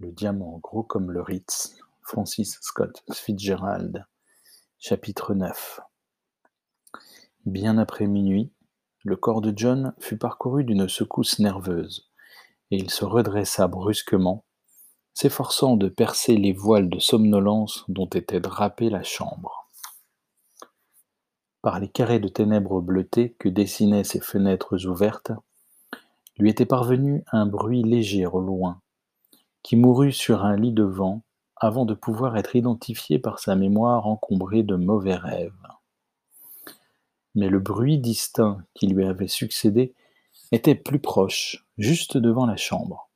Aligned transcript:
Le 0.00 0.12
diamant 0.12 0.58
gros 0.62 0.82
comme 0.82 1.10
le 1.10 1.20
Ritz, 1.20 1.76
Francis 2.00 2.56
Scott 2.62 3.04
Fitzgerald, 3.12 4.06
chapitre 4.78 5.34
9 5.34 5.78
Bien 7.44 7.76
après 7.76 8.06
minuit, 8.06 8.50
le 9.04 9.16
corps 9.16 9.42
de 9.42 9.52
John 9.54 9.92
fut 9.98 10.16
parcouru 10.16 10.64
d'une 10.64 10.88
secousse 10.88 11.38
nerveuse, 11.38 12.10
et 12.70 12.78
il 12.78 12.88
se 12.88 13.04
redressa 13.04 13.68
brusquement, 13.68 14.46
s'efforçant 15.12 15.76
de 15.76 15.90
percer 15.90 16.38
les 16.38 16.54
voiles 16.54 16.88
de 16.88 16.98
somnolence 16.98 17.84
dont 17.88 18.08
était 18.08 18.40
drapée 18.40 18.88
la 18.88 19.02
chambre. 19.02 19.68
Par 21.60 21.78
les 21.78 21.90
carrés 21.90 22.20
de 22.20 22.28
ténèbres 22.28 22.80
bleutées 22.80 23.36
que 23.38 23.50
dessinaient 23.50 24.04
ses 24.04 24.20
fenêtres 24.20 24.86
ouvertes, 24.86 25.32
lui 26.38 26.48
était 26.48 26.64
parvenu 26.64 27.22
un 27.32 27.44
bruit 27.44 27.82
léger 27.82 28.24
au 28.24 28.40
loin, 28.40 28.80
qui 29.62 29.76
mourut 29.76 30.12
sur 30.12 30.44
un 30.44 30.56
lit 30.56 30.72
de 30.72 30.82
vent 30.82 31.22
avant 31.56 31.84
de 31.84 31.94
pouvoir 31.94 32.36
être 32.36 32.56
identifié 32.56 33.18
par 33.18 33.38
sa 33.38 33.54
mémoire 33.54 34.06
encombrée 34.06 34.62
de 34.62 34.76
mauvais 34.76 35.16
rêves. 35.16 35.52
Mais 37.34 37.48
le 37.48 37.60
bruit 37.60 37.98
distinct 37.98 38.62
qui 38.74 38.86
lui 38.86 39.04
avait 39.04 39.28
succédé 39.28 39.94
était 40.52 40.74
plus 40.74 40.98
proche, 40.98 41.66
juste 41.78 42.16
devant 42.16 42.46
la 42.46 42.56
chambre. 42.56 43.10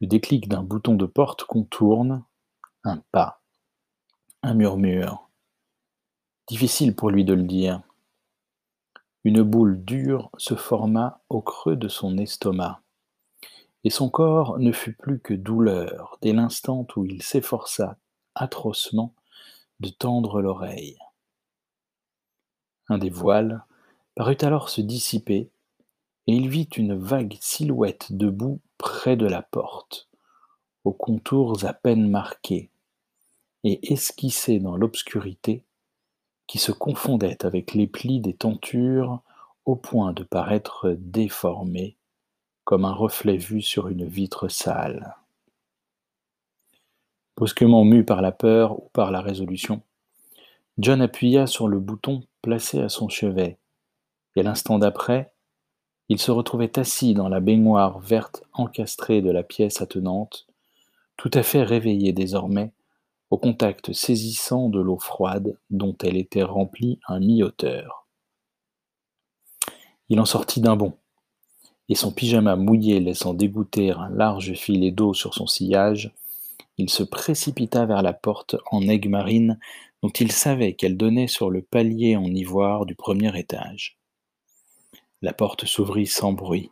Le 0.00 0.06
déclic 0.06 0.48
d'un 0.48 0.62
bouton 0.62 0.94
de 0.94 1.06
porte 1.06 1.44
contourne, 1.44 2.24
un 2.84 3.02
pas, 3.12 3.40
un 4.42 4.54
murmure. 4.54 5.30
Difficile 6.48 6.94
pour 6.94 7.10
lui 7.10 7.24
de 7.24 7.32
le 7.32 7.42
dire. 7.42 7.82
Une 9.24 9.42
boule 9.42 9.84
dure 9.84 10.30
se 10.38 10.54
forma 10.54 11.20
au 11.28 11.40
creux 11.40 11.74
de 11.74 11.88
son 11.88 12.18
estomac 12.18 12.82
et 13.86 13.90
son 13.90 14.10
corps 14.10 14.58
ne 14.58 14.72
fut 14.72 14.94
plus 14.94 15.20
que 15.20 15.32
douleur 15.32 16.18
dès 16.20 16.32
l'instant 16.32 16.84
où 16.96 17.04
il 17.04 17.22
s'efforça 17.22 17.96
atrocement 18.34 19.14
de 19.78 19.90
tendre 19.90 20.42
l'oreille. 20.42 20.98
Un 22.88 22.98
des 22.98 23.10
voiles 23.10 23.64
parut 24.16 24.38
alors 24.40 24.70
se 24.70 24.80
dissiper, 24.80 25.50
et 26.26 26.34
il 26.34 26.48
vit 26.48 26.68
une 26.76 26.96
vague 26.98 27.36
silhouette 27.40 28.08
debout 28.10 28.58
près 28.76 29.16
de 29.16 29.26
la 29.26 29.42
porte, 29.42 30.08
aux 30.82 30.92
contours 30.92 31.64
à 31.64 31.72
peine 31.72 32.10
marqués, 32.10 32.72
et 33.62 33.92
esquissés 33.92 34.58
dans 34.58 34.76
l'obscurité, 34.76 35.62
qui 36.48 36.58
se 36.58 36.72
confondait 36.72 37.46
avec 37.46 37.72
les 37.72 37.86
plis 37.86 38.18
des 38.18 38.34
tentures 38.34 39.22
au 39.64 39.76
point 39.76 40.12
de 40.12 40.24
paraître 40.24 40.96
déformés 40.98 41.96
comme 42.66 42.84
un 42.84 42.92
reflet 42.92 43.36
vu 43.36 43.62
sur 43.62 43.86
une 43.86 44.04
vitre 44.04 44.48
sale. 44.48 45.14
Brusquement 47.36 47.84
mu 47.84 48.04
par 48.04 48.20
la 48.22 48.32
peur 48.32 48.78
ou 48.80 48.90
par 48.92 49.12
la 49.12 49.20
résolution, 49.20 49.82
John 50.76 51.00
appuya 51.00 51.46
sur 51.46 51.68
le 51.68 51.78
bouton 51.78 52.24
placé 52.42 52.80
à 52.80 52.88
son 52.88 53.08
chevet, 53.08 53.58
et 54.34 54.42
l'instant 54.42 54.80
d'après, 54.80 55.32
il 56.08 56.18
se 56.18 56.32
retrouvait 56.32 56.76
assis 56.76 57.14
dans 57.14 57.28
la 57.28 57.38
baignoire 57.38 58.00
verte 58.00 58.42
encastrée 58.52 59.22
de 59.22 59.30
la 59.30 59.44
pièce 59.44 59.80
attenante, 59.80 60.48
tout 61.16 61.30
à 61.34 61.44
fait 61.44 61.62
réveillé 61.62 62.12
désormais 62.12 62.72
au 63.30 63.38
contact 63.38 63.92
saisissant 63.92 64.68
de 64.68 64.80
l'eau 64.80 64.98
froide 64.98 65.56
dont 65.70 65.96
elle 66.02 66.16
était 66.16 66.42
remplie 66.42 66.98
à 67.06 67.20
mi-hauteur. 67.20 68.08
Il 70.08 70.18
en 70.18 70.26
sortit 70.26 70.60
d'un 70.60 70.74
bond, 70.74 70.96
et 71.88 71.94
son 71.94 72.12
pyjama 72.12 72.56
mouillé 72.56 73.00
laissant 73.00 73.34
dégoûter 73.34 73.90
un 73.90 74.08
large 74.08 74.54
filet 74.54 74.90
d'eau 74.90 75.14
sur 75.14 75.34
son 75.34 75.46
sillage, 75.46 76.12
il 76.78 76.90
se 76.90 77.02
précipita 77.02 77.86
vers 77.86 78.02
la 78.02 78.12
porte 78.12 78.56
en 78.70 78.82
aigue 78.88 79.08
marine 79.08 79.58
dont 80.02 80.10
il 80.10 80.30
savait 80.32 80.74
qu'elle 80.74 80.96
donnait 80.96 81.28
sur 81.28 81.50
le 81.50 81.62
palier 81.62 82.16
en 82.16 82.26
ivoire 82.26 82.86
du 82.86 82.94
premier 82.94 83.36
étage. 83.38 83.98
La 85.22 85.32
porte 85.32 85.64
s'ouvrit 85.64 86.06
sans 86.06 86.32
bruit. 86.32 86.70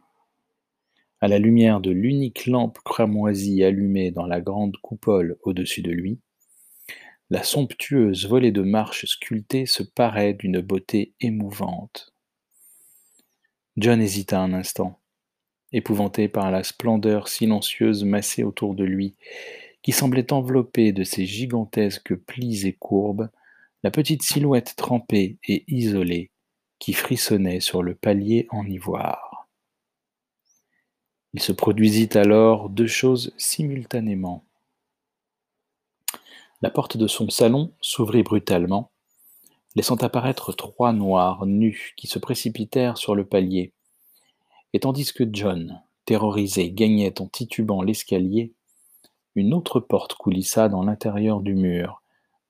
À 1.21 1.29
la 1.29 1.39
lumière 1.39 1.81
de 1.81 1.91
l'unique 1.91 2.47
lampe 2.47 2.79
cramoisie 2.85 3.65
allumée 3.65 4.11
dans 4.11 4.27
la 4.27 4.43
grande 4.43 4.77
coupole 4.77 5.39
au-dessus 5.43 5.81
de 5.81 5.91
lui, 5.91 6.19
la 7.31 7.43
somptueuse 7.43 8.27
volée 8.29 8.53
de 8.53 8.61
marches 8.61 9.07
sculptées 9.07 9.65
se 9.65 9.83
parait 9.83 10.35
d'une 10.35 10.61
beauté 10.61 11.15
émouvante. 11.21 12.13
John 13.79 14.03
hésita 14.03 14.39
un 14.39 14.53
instant 14.53 15.01
épouvanté 15.75 16.29
par 16.29 16.51
la 16.51 16.63
splendeur 16.63 17.29
silencieuse 17.29 18.05
massée 18.05 18.45
autour 18.45 18.75
de 18.75 18.85
lui, 18.85 19.15
qui 19.83 19.93
semblait 19.93 20.33
envelopper 20.33 20.93
de 20.93 21.05
ses 21.05 21.27
gigantesques 21.27 22.15
plis 22.15 22.67
et 22.67 22.73
courbes 22.73 23.29
la 23.83 23.91
petite 23.91 24.23
silhouette 24.23 24.75
trempée 24.77 25.37
et 25.47 25.65
isolée 25.69 26.31
qui 26.79 26.95
frissonnait 26.95 27.61
sur 27.61 27.83
le 27.83 27.95
palier 27.95 28.47
en 28.51 28.65
ivoire. 28.67 29.47
Il 31.35 31.43
se 31.43 31.53
produisit 31.53 32.17
alors 32.17 32.71
deux 32.71 32.87
choses 32.87 33.35
simultanément. 33.37 34.45
La 36.63 36.71
porte 36.71 36.97
de 36.97 37.07
son 37.07 37.29
salon 37.29 37.75
s'ouvrit 37.83 38.23
brutalement, 38.23 38.91
laissant 39.77 39.97
apparaître 39.97 40.55
trois 40.55 40.95
noirs 40.95 41.45
nus 41.45 41.93
qui 41.97 42.07
se 42.07 42.19
précipitèrent 42.19 42.97
sur 42.97 43.15
le 43.15 43.27
palier, 43.27 43.74
et 44.75 44.81
tandis 44.81 45.13
que 45.13 45.25
John, 45.33 45.81
terrorisé, 46.05 46.71
gagnait 46.73 47.21
en 47.21 47.29
titubant 47.29 47.81
l'escalier, 47.81 48.53
une 49.37 49.55
autre 49.55 49.79
porte 49.79 50.15
coulissa 50.15 50.69
dans 50.69 50.83
l'intérieur 50.83 51.41
du 51.41 51.55
mur, 51.55 52.03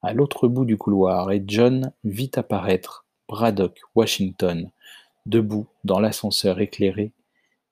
à 0.03 0.15
l'autre 0.15 0.49
bout 0.49 0.65
du 0.65 0.79
couloir, 0.79 1.31
et 1.33 1.45
John 1.47 1.93
vit 2.03 2.31
apparaître 2.37 3.05
Braddock 3.29 3.79
Washington, 3.95 4.71
debout 5.27 5.67
dans 5.85 6.01
l'ascenseur 6.01 6.61
éclairé, 6.61 7.13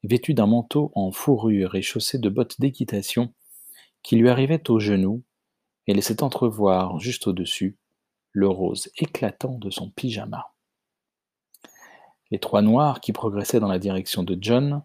vêtu 0.05 0.35
d'un 0.35 0.47
manteau 0.47 0.93
en 0.95 1.13
fourrure 1.13 1.75
et 1.75 1.83
chaussé 1.83 2.19
de 2.19 2.29
bottes 2.29 2.61
d'équitation 2.61 3.33
qui 4.03 4.17
lui 4.17 4.29
arrivaient 4.29 4.71
aux 4.71 4.81
genoux 4.81 5.23
et 5.87 5.95
laissait 5.95 6.23
entrevoir 6.23 6.99
juste 6.99 7.27
au-dessus 7.27 7.77
le 8.33 8.49
rose 8.49 8.91
éclatant 8.99 9.57
de 9.59 9.71
son 9.71 9.89
pyjama. 9.89 10.53
Les 12.33 12.39
trois 12.39 12.63
noirs 12.63 13.03
qui 13.03 13.13
progressaient 13.13 13.61
dans 13.61 13.69
la 13.69 13.79
direction 13.79 14.23
de 14.23 14.39
John, 14.41 14.83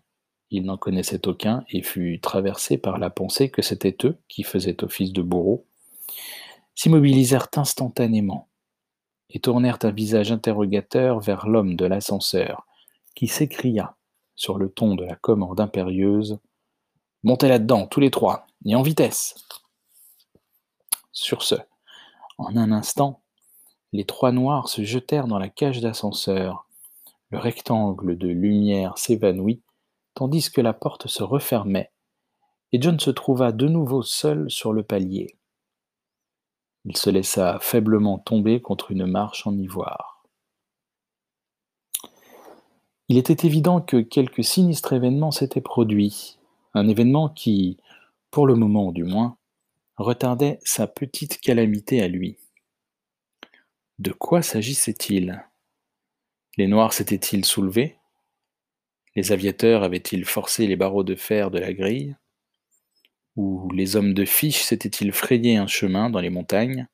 il 0.52 0.66
n'en 0.66 0.76
connaissait 0.76 1.30
aucun 1.30 1.64
et 1.70 1.82
fut 1.82 2.20
traversé 2.20 2.78
par 2.78 2.98
la 2.98 3.10
pensée 3.10 3.50
que 3.50 3.62
c'étaient 3.62 3.96
eux 4.04 4.18
qui 4.28 4.44
faisaient 4.44 4.84
office 4.84 5.14
de 5.14 5.22
bourreaux, 5.22 5.66
s'immobilisèrent 6.76 7.48
instantanément 7.56 8.50
et 9.30 9.40
tournèrent 9.40 9.80
un 9.84 9.92
visage 9.92 10.30
interrogateur 10.30 11.22
vers 11.22 11.48
l'homme 11.48 11.78
de 11.78 11.86
l'ascenseur, 11.86 12.68
qui 13.16 13.28
s'écria, 13.28 13.96
sur 14.36 14.58
le 14.58 14.70
ton 14.70 14.96
de 14.96 15.06
la 15.06 15.16
commande 15.16 15.62
impérieuse 15.62 16.40
Montez 17.24 17.48
là-dedans, 17.48 17.88
tous 17.88 18.02
les 18.02 18.12
trois, 18.12 18.46
et 18.66 18.76
en 18.76 18.82
vitesse! 18.82 19.36
Sur 21.14 21.44
ce, 21.44 21.56
en 22.38 22.58
un 22.58 22.74
instant, 22.74 23.22
les 23.94 24.04
trois 24.04 24.34
noirs 24.34 24.68
se 24.68 24.84
jetèrent 24.84 25.28
dans 25.28 25.40
la 25.40 25.48
cage 25.48 25.80
d'ascenseur, 25.80 26.67
le 27.30 27.38
rectangle 27.38 28.18
de 28.18 28.28
lumière 28.28 28.98
s'évanouit, 28.98 29.62
tandis 30.14 30.50
que 30.50 30.62
la 30.62 30.74
porte 30.74 31.08
se 31.08 31.24
refermait, 31.24 31.92
et 32.72 32.82
John 32.82 33.00
se 33.00 33.12
trouva 33.12 33.52
de 33.52 33.68
nouveau 33.68 34.02
seul 34.02 34.50
sur 34.50 34.74
le 34.74 34.84
palier. 34.84 35.36
Il 36.86 36.96
se 36.96 37.10
laissa 37.10 37.60
faiblement 37.60 38.18
tomber 38.18 38.62
contre 38.62 38.92
une 38.92 39.06
marche 39.06 39.46
en 39.46 39.58
ivoire. 39.58 40.24
Il 43.10 43.18
était 43.18 43.46
évident 43.46 43.82
que 43.82 43.98
quelque 43.98 44.42
sinistre 44.42 44.94
événement 44.94 45.32
s'était 45.32 45.62
produit, 45.62 46.38
un 46.74 46.88
événement 46.88 47.30
qui, 47.30 47.78
pour 48.32 48.48
le 48.48 48.56
moment 48.56 48.92
du 48.92 49.04
moins, 49.04 49.38
retardait 49.98 50.60
sa 50.64 50.88
petite 50.88 51.40
calamité 51.40 52.02
à 52.02 52.08
lui. 52.08 52.38
De 54.00 54.12
quoi 54.12 54.42
s'agissait-il? 54.42 55.44
Les 56.58 56.68
Noirs 56.68 56.94
s'étaient-ils 56.94 57.46
soulevés? 57.46 57.98
Les 59.16 59.32
aviateurs 59.32 59.84
avaient-ils 59.84 60.26
forcé 60.26 60.68
les 60.68 60.76
barreaux 60.76 61.04
de 61.04 61.16
fer 61.16 61.52
de 61.52 61.60
la 61.60 61.74
grille? 61.74 62.16
Ou 63.36 63.72
les 63.72 63.96
hommes 63.96 64.14
de 64.14 64.26
fiche 64.26 64.64
s'étaient-ils 64.64 65.12
frayé 65.12 65.58
un 65.58 65.68
chemin 65.68 66.10
dans 66.10 66.20
les 66.20 66.32
montagnes, 66.32 66.88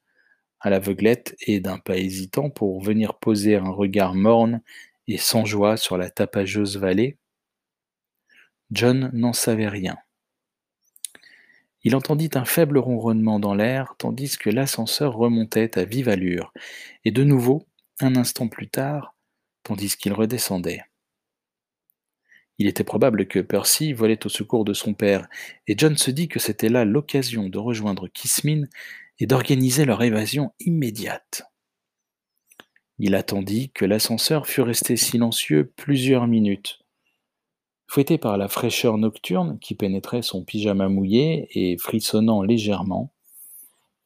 à 0.60 0.70
l'aveuglette 0.70 1.36
et 1.48 1.62
d'un 1.62 1.80
pas 1.80 1.98
hésitant 1.98 2.50
pour 2.50 2.82
venir 2.82 3.16
poser 3.16 3.56
un 3.56 3.70
regard 3.70 4.14
morne 4.14 4.62
et 5.08 5.18
sans 5.18 5.46
joie 5.46 5.78
sur 5.78 5.98
la 5.98 6.10
tapageuse 6.10 6.78
vallée? 6.78 7.18
John 8.72 9.12
n'en 9.14 9.34
savait 9.34 9.68
rien. 9.68 9.98
Il 11.84 11.96
entendit 11.96 12.30
un 12.34 12.46
faible 12.46 12.78
ronronnement 12.78 13.40
dans 13.40 13.54
l'air 13.54 13.96
tandis 13.98 14.38
que 14.38 14.50
l'ascenseur 14.50 15.16
remontait 15.16 15.78
à 15.78 15.84
vive 15.84 16.10
allure, 16.10 16.54
et 17.04 17.12
de 17.12 17.24
nouveau, 17.24 17.66
un 18.00 18.16
instant 18.16 18.48
plus 18.48 18.70
tard, 18.70 19.13
tandis 19.64 19.96
qu'il 19.98 20.14
redescendait. 20.14 20.82
Il 22.60 22.68
était 22.68 22.84
probable 22.84 23.28
que 23.28 23.40
Percy 23.40 23.94
volait 23.94 24.26
au 24.26 24.30
secours 24.30 24.64
de 24.64 24.74
son 24.74 24.94
père, 24.94 25.28
et 25.68 25.76
John 25.78 25.98
se 25.98 26.12
dit 26.12 26.28
que 26.28 26.40
c'était 26.40 26.70
là 26.70 26.86
l'occasion 26.86 27.50
de 27.50 27.58
rejoindre 27.58 28.08
Kismin 28.08 28.66
et 29.20 29.26
d'organiser 29.26 29.86
leur 29.86 30.04
évasion 30.04 30.54
immédiate. 30.60 31.44
Il 33.00 33.16
attendit 33.16 33.72
que 33.72 33.86
l'ascenseur 33.86 34.48
fût 34.48 34.62
resté 34.62 34.98
silencieux 34.98 35.74
plusieurs 35.76 36.28
minutes. 36.28 36.80
Fouetté 37.88 38.18
par 38.18 38.38
la 38.38 38.48
fraîcheur 38.48 38.98
nocturne 38.98 39.60
qui 39.60 39.76
pénétrait 39.76 40.22
son 40.22 40.44
pyjama 40.44 40.90
mouillé 40.90 41.48
et 41.52 41.78
frissonnant 41.78 42.44
légèrement, 42.44 43.14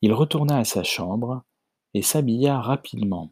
il 0.01 0.13
retourna 0.13 0.57
à 0.57 0.65
sa 0.65 0.83
chambre 0.83 1.43
et 1.93 2.01
s'habilla 2.01 2.59
rapidement. 2.59 3.31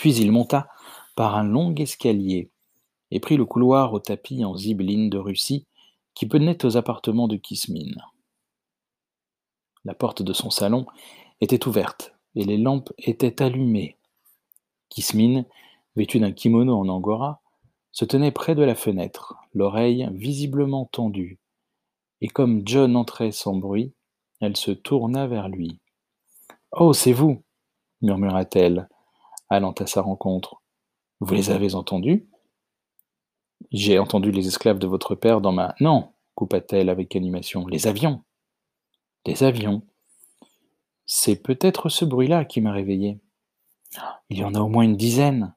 Puis 0.00 0.16
il 0.16 0.32
monta 0.32 0.66
par 1.14 1.36
un 1.36 1.44
long 1.44 1.74
escalier 1.74 2.50
et 3.10 3.20
prit 3.20 3.36
le 3.36 3.44
couloir 3.44 3.92
au 3.92 3.98
tapis 3.98 4.42
en 4.46 4.56
zibeline 4.56 5.10
de 5.10 5.18
Russie 5.18 5.66
qui 6.14 6.24
menait 6.24 6.64
aux 6.64 6.78
appartements 6.78 7.28
de 7.28 7.36
Kismin. 7.36 7.92
La 9.84 9.92
porte 9.92 10.22
de 10.22 10.32
son 10.32 10.48
salon 10.48 10.86
était 11.42 11.68
ouverte 11.68 12.14
et 12.34 12.44
les 12.44 12.56
lampes 12.56 12.90
étaient 12.96 13.42
allumées. 13.42 13.98
Kismin, 14.88 15.44
vêtu 15.96 16.18
d'un 16.18 16.32
kimono 16.32 16.80
en 16.80 16.88
angora, 16.88 17.42
se 17.92 18.06
tenait 18.06 18.32
près 18.32 18.54
de 18.54 18.62
la 18.62 18.74
fenêtre, 18.74 19.34
l'oreille 19.52 20.08
visiblement 20.14 20.86
tendue, 20.86 21.38
et 22.22 22.28
comme 22.28 22.62
John 22.64 22.96
entrait 22.96 23.32
sans 23.32 23.54
bruit, 23.54 23.92
elle 24.40 24.56
se 24.56 24.70
tourna 24.70 25.26
vers 25.26 25.50
lui. 25.50 25.78
Oh, 26.72 26.94
c'est 26.94 27.12
vous 27.12 27.42
murmura-t-elle, 28.00 28.88
allant 29.50 29.72
à 29.72 29.86
sa 29.86 30.00
rencontre. 30.00 30.62
Vous 31.20 31.34
les 31.34 31.50
avez 31.50 31.74
entendus? 31.74 32.28
J'ai 33.72 33.98
entendu 33.98 34.30
les 34.30 34.46
esclaves 34.46 34.78
de 34.78 34.86
votre 34.86 35.14
père 35.14 35.40
dans 35.40 35.52
ma. 35.52 35.74
Non 35.80 36.12
coupa-t-elle 36.40 36.88
avec 36.88 37.14
animation. 37.16 37.66
Les 37.66 37.86
avions 37.86 38.24
Les 39.26 39.42
avions 39.42 39.82
C'est 41.04 41.36
peut-être 41.36 41.90
ce 41.90 42.06
bruit-là 42.06 42.46
qui 42.46 42.62
m'a 42.62 42.72
réveillé. 42.72 43.20
Il 44.30 44.38
y 44.38 44.44
en 44.44 44.54
a 44.54 44.60
au 44.60 44.68
moins 44.68 44.84
une 44.84 44.96
dizaine. 44.96 45.54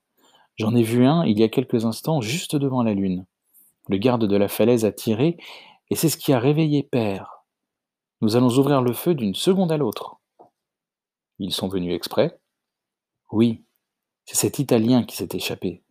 J'en 0.58 0.76
ai 0.76 0.84
vu 0.84 1.06
un 1.06 1.24
il 1.24 1.40
y 1.40 1.44
a 1.44 1.48
quelques 1.48 1.86
instants 1.86 2.20
juste 2.20 2.58
devant 2.58 2.84
la 2.84 2.94
lune. 2.94 3.26
Le 3.88 3.98
garde 3.98 4.28
de 4.28 4.36
la 4.36 4.50
falaise 4.50 4.84
a 4.84 4.92
tiré, 4.92 5.38
et 5.90 5.96
c'est 5.96 6.10
ce 6.10 6.18
qui 6.18 6.34
a 6.34 6.40
réveillé 6.40 6.84
Père. 6.84 7.46
Nous 8.20 8.36
allons 8.36 8.58
ouvrir 8.58 8.82
le 8.82 8.92
feu 8.92 9.16
d'une 9.16 9.36
seconde 9.36 9.72
à 9.72 9.78
l'autre. 9.78 10.18
Ils 11.40 11.54
sont 11.54 11.70
venus 11.70 11.96
exprès? 11.96 12.40
Oui, 13.32 13.64
c'est 14.26 14.36
cet 14.36 14.60
Italien 14.60 15.04
qui 15.04 15.16
s'est 15.16 15.30
échappé. 15.34 15.82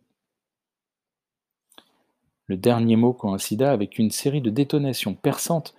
Le 2.47 2.57
dernier 2.57 2.95
mot 2.95 3.13
coïncida 3.13 3.71
avec 3.71 3.97
une 3.97 4.11
série 4.11 4.41
de 4.41 4.49
détonations 4.49 5.15
perçantes 5.15 5.73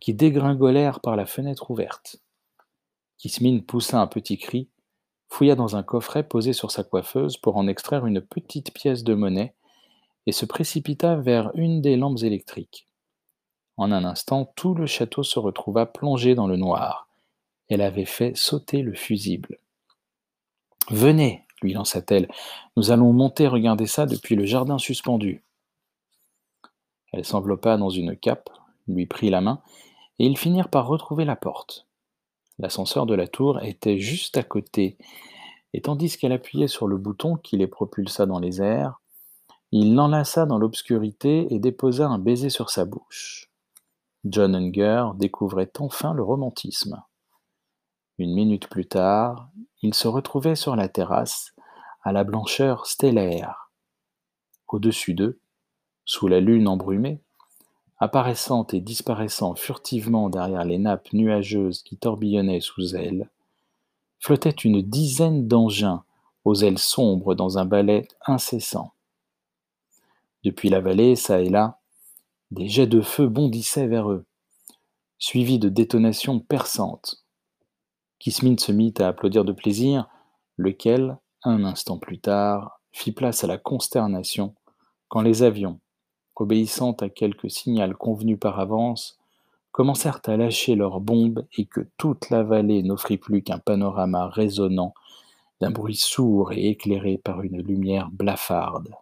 qui 0.00 0.14
dégringolèrent 0.14 1.00
par 1.00 1.16
la 1.16 1.26
fenêtre 1.26 1.70
ouverte. 1.70 2.20
Kismine 3.18 3.62
poussa 3.62 4.00
un 4.00 4.06
petit 4.06 4.38
cri, 4.38 4.68
fouilla 5.28 5.54
dans 5.54 5.76
un 5.76 5.82
coffret 5.82 6.22
posé 6.22 6.52
sur 6.52 6.70
sa 6.70 6.84
coiffeuse 6.84 7.36
pour 7.36 7.56
en 7.56 7.66
extraire 7.66 8.06
une 8.06 8.20
petite 8.20 8.72
pièce 8.72 9.04
de 9.04 9.14
monnaie 9.14 9.54
et 10.26 10.32
se 10.32 10.46
précipita 10.46 11.16
vers 11.16 11.50
une 11.54 11.80
des 11.80 11.96
lampes 11.96 12.22
électriques. 12.22 12.86
En 13.76 13.92
un 13.92 14.04
instant, 14.04 14.52
tout 14.56 14.74
le 14.74 14.86
château 14.86 15.22
se 15.22 15.38
retrouva 15.38 15.86
plongé 15.86 16.34
dans 16.34 16.46
le 16.46 16.56
noir. 16.56 17.08
Elle 17.68 17.80
avait 17.80 18.04
fait 18.04 18.36
sauter 18.36 18.82
le 18.82 18.94
fusible. 18.94 19.58
Venez, 20.90 21.46
lui 21.62 21.72
lança-t-elle, 21.72 22.28
nous 22.76 22.90
allons 22.90 23.12
monter 23.12 23.46
regarder 23.46 23.86
ça 23.86 24.06
depuis 24.06 24.36
le 24.36 24.44
jardin 24.44 24.78
suspendu. 24.78 25.42
Elle 27.12 27.24
s'enveloppa 27.24 27.76
dans 27.76 27.90
une 27.90 28.16
cape, 28.16 28.50
lui 28.86 29.06
prit 29.06 29.30
la 29.30 29.40
main, 29.40 29.62
et 30.18 30.26
ils 30.26 30.38
finirent 30.38 30.68
par 30.68 30.86
retrouver 30.86 31.24
la 31.24 31.36
porte. 31.36 31.86
L'ascenseur 32.58 33.06
de 33.06 33.14
la 33.14 33.28
tour 33.28 33.62
était 33.62 33.98
juste 33.98 34.36
à 34.36 34.42
côté, 34.42 34.98
et 35.72 35.80
tandis 35.80 36.16
qu'elle 36.16 36.32
appuyait 36.32 36.68
sur 36.68 36.86
le 36.86 36.96
bouton 36.96 37.36
qui 37.36 37.56
les 37.56 37.66
propulsa 37.66 38.26
dans 38.26 38.38
les 38.38 38.60
airs, 38.60 39.00
il 39.70 39.94
l'enlaça 39.94 40.46
dans 40.46 40.58
l'obscurité 40.58 41.52
et 41.52 41.58
déposa 41.58 42.08
un 42.08 42.18
baiser 42.18 42.48
sur 42.48 42.70
sa 42.70 42.84
bouche. 42.84 43.50
John 44.24 44.54
Unger 44.54 45.10
découvrait 45.14 45.70
enfin 45.78 46.14
le 46.14 46.22
romantisme. 46.22 47.02
Une 48.16 48.34
minute 48.34 48.68
plus 48.68 48.86
tard, 48.86 49.50
ils 49.82 49.94
se 49.94 50.08
retrouvaient 50.08 50.56
sur 50.56 50.76
la 50.76 50.88
terrasse, 50.88 51.54
à 52.02 52.12
la 52.12 52.24
blancheur 52.24 52.86
stellaire. 52.86 53.70
Au-dessus 54.66 55.14
d'eux, 55.14 55.40
sous 56.04 56.28
la 56.28 56.40
lune 56.40 56.68
embrumée, 56.68 57.20
apparaissant 57.98 58.66
et 58.72 58.80
disparaissant 58.80 59.54
furtivement 59.54 60.30
derrière 60.30 60.64
les 60.64 60.78
nappes 60.78 61.12
nuageuses 61.12 61.82
qui 61.82 61.96
tourbillonnaient 61.96 62.60
sous 62.60 62.94
elle, 62.94 63.30
flottait 64.20 64.50
une 64.50 64.82
dizaine 64.82 65.46
d'engins 65.46 66.04
aux 66.44 66.54
ailes 66.54 66.78
sombres 66.78 67.34
dans 67.34 67.58
un 67.58 67.64
balai 67.64 68.08
incessant. 68.26 68.92
Depuis 70.44 70.68
la 70.68 70.80
vallée, 70.80 71.16
çà 71.16 71.40
et 71.40 71.50
là, 71.50 71.78
des 72.50 72.68
jets 72.68 72.86
de 72.86 73.00
feu 73.00 73.28
bondissaient 73.28 73.86
vers 73.86 74.10
eux, 74.10 74.24
suivis 75.18 75.58
de 75.58 75.68
détonations 75.68 76.40
perçantes, 76.40 77.24
Kismin 78.18 78.56
se 78.58 78.72
mit 78.72 78.94
à 78.98 79.08
applaudir 79.08 79.44
de 79.44 79.52
plaisir, 79.52 80.08
lequel, 80.56 81.18
un 81.44 81.64
instant 81.64 81.98
plus 81.98 82.18
tard, 82.18 82.80
fit 82.92 83.12
place 83.12 83.44
à 83.44 83.46
la 83.46 83.58
consternation 83.58 84.54
quand 85.08 85.20
les 85.22 85.42
avions, 85.42 85.80
obéissant 86.36 86.92
à 86.92 87.08
quelque 87.08 87.48
signal 87.48 87.96
convenu 87.96 88.36
par 88.36 88.58
avance, 88.58 89.18
commencèrent 89.70 90.20
à 90.26 90.36
lâcher 90.36 90.74
leurs 90.74 91.00
bombes 91.00 91.46
et 91.56 91.66
que 91.66 91.88
toute 91.96 92.30
la 92.30 92.42
vallée 92.42 92.82
n'offrit 92.82 93.18
plus 93.18 93.42
qu'un 93.42 93.58
panorama 93.58 94.28
résonnant 94.28 94.94
d'un 95.60 95.70
bruit 95.70 95.96
sourd 95.96 96.52
et 96.52 96.68
éclairé 96.68 97.18
par 97.18 97.42
une 97.42 97.60
lumière 97.60 98.10
blafarde. 98.10 98.94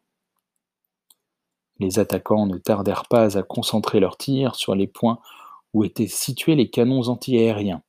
Les 1.78 1.98
attaquants 1.98 2.46
ne 2.46 2.58
tardèrent 2.58 3.06
pas 3.06 3.36
à 3.36 3.42
concentrer 3.42 4.00
leurs 4.00 4.16
tirs 4.16 4.54
sur 4.54 4.74
les 4.74 4.86
points 4.86 5.18
où 5.74 5.84
étaient 5.84 6.06
situés 6.06 6.54
les 6.54 6.70
canons 6.70 7.08
antiaériens, 7.08 7.82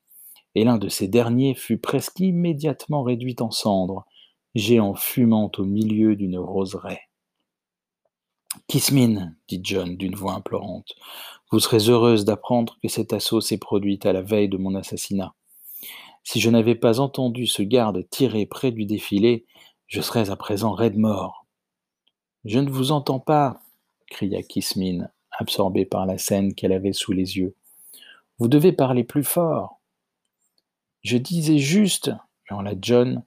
et 0.58 0.64
l'un 0.64 0.80
de 0.80 0.90
ces 0.90 1.08
derniers 1.08 1.54
fut 1.54 1.78
presque 1.78 2.20
immédiatement 2.20 3.04
réduit 3.04 3.36
en 3.42 3.52
cendres, 3.52 4.08
géant 4.56 4.96
fumant 4.96 5.52
au 5.60 5.64
milieu 5.64 6.16
d'une 6.16 6.40
roseraie. 6.40 7.02
Kismine, 8.68 9.38
dit 9.48 9.62
John 9.64 9.98
d'une 9.98 10.16
voix 10.16 10.34
implorante, 10.34 10.96
vous 11.52 11.60
serez 11.60 11.90
heureuse 11.90 12.26
d'apprendre 12.26 12.80
que 12.82 12.88
cet 12.88 13.14
assaut 13.14 13.40
s'est 13.40 13.60
produit 13.60 14.00
à 14.04 14.14
la 14.14 14.24
veille 14.24 14.50
de 14.50 14.58
mon 14.58 14.74
assassinat. 14.74 15.36
Si 16.24 16.40
je 16.40 16.50
n'avais 16.50 16.74
pas 16.74 17.00
entendu 17.00 17.46
ce 17.46 17.62
garde 17.62 18.10
tirer 18.10 18.48
près 18.48 18.72
du 18.72 18.86
défilé, 18.86 19.46
je 19.86 20.02
serais 20.02 20.32
à 20.32 20.36
présent 20.36 20.72
raide 20.72 20.98
mort. 20.98 21.46
Je 22.46 22.58
ne 22.58 22.72
vous 22.72 22.92
entends 22.92 23.20
pas, 23.20 23.62
cria 24.08 24.42
Kismine, 24.42 25.12
absorbée 25.38 25.86
par 25.86 26.08
la 26.08 26.18
scène 26.18 26.56
qu'elle 26.56 26.74
avait 26.74 26.94
sous 26.94 27.12
les 27.12 27.38
yeux. 27.38 27.56
Vous 28.40 28.48
devez 28.48 28.72
parler 28.72 29.04
plus 29.04 29.24
fort. 29.24 29.77
Je 31.08 31.16
disais 31.16 31.58
juste, 31.58 32.12
hurla 32.50 32.74
John, 32.82 33.24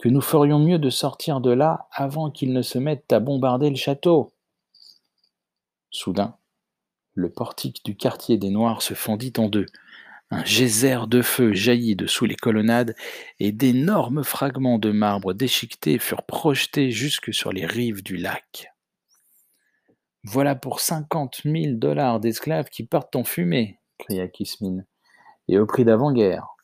que 0.00 0.08
nous 0.08 0.20
ferions 0.20 0.58
mieux 0.58 0.80
de 0.80 0.90
sortir 0.90 1.40
de 1.40 1.52
là 1.52 1.86
avant 1.92 2.28
qu'ils 2.28 2.52
ne 2.52 2.60
se 2.60 2.76
mettent 2.76 3.12
à 3.12 3.20
bombarder 3.20 3.70
le 3.70 3.76
château. 3.76 4.32
Soudain, 5.92 6.36
le 7.14 7.30
portique 7.30 7.84
du 7.84 7.96
quartier 7.96 8.36
des 8.36 8.50
Noirs 8.50 8.82
se 8.82 8.94
fendit 8.94 9.32
en 9.38 9.48
deux. 9.48 9.66
Un 10.32 10.44
geyser 10.44 11.06
de 11.06 11.22
feu 11.22 11.52
jaillit 11.52 11.94
de 11.94 12.08
sous 12.08 12.24
les 12.24 12.34
colonnades 12.34 12.96
et 13.38 13.52
d'énormes 13.52 14.24
fragments 14.24 14.80
de 14.80 14.90
marbre 14.90 15.32
déchiquetés 15.32 16.00
furent 16.00 16.26
projetés 16.26 16.90
jusque 16.90 17.32
sur 17.32 17.52
les 17.52 17.64
rives 17.64 18.02
du 18.02 18.16
lac. 18.16 18.72
Voilà 20.24 20.56
pour 20.56 20.80
cinquante 20.80 21.44
mille 21.44 21.78
dollars 21.78 22.18
d'esclaves 22.18 22.70
qui 22.70 22.84
partent 22.84 23.14
en 23.14 23.22
fumée, 23.22 23.78
cria 23.98 24.26
Kismin, 24.26 24.82
et 25.46 25.60
au 25.60 25.66
prix 25.66 25.84
d'avant-guerre. 25.84 26.56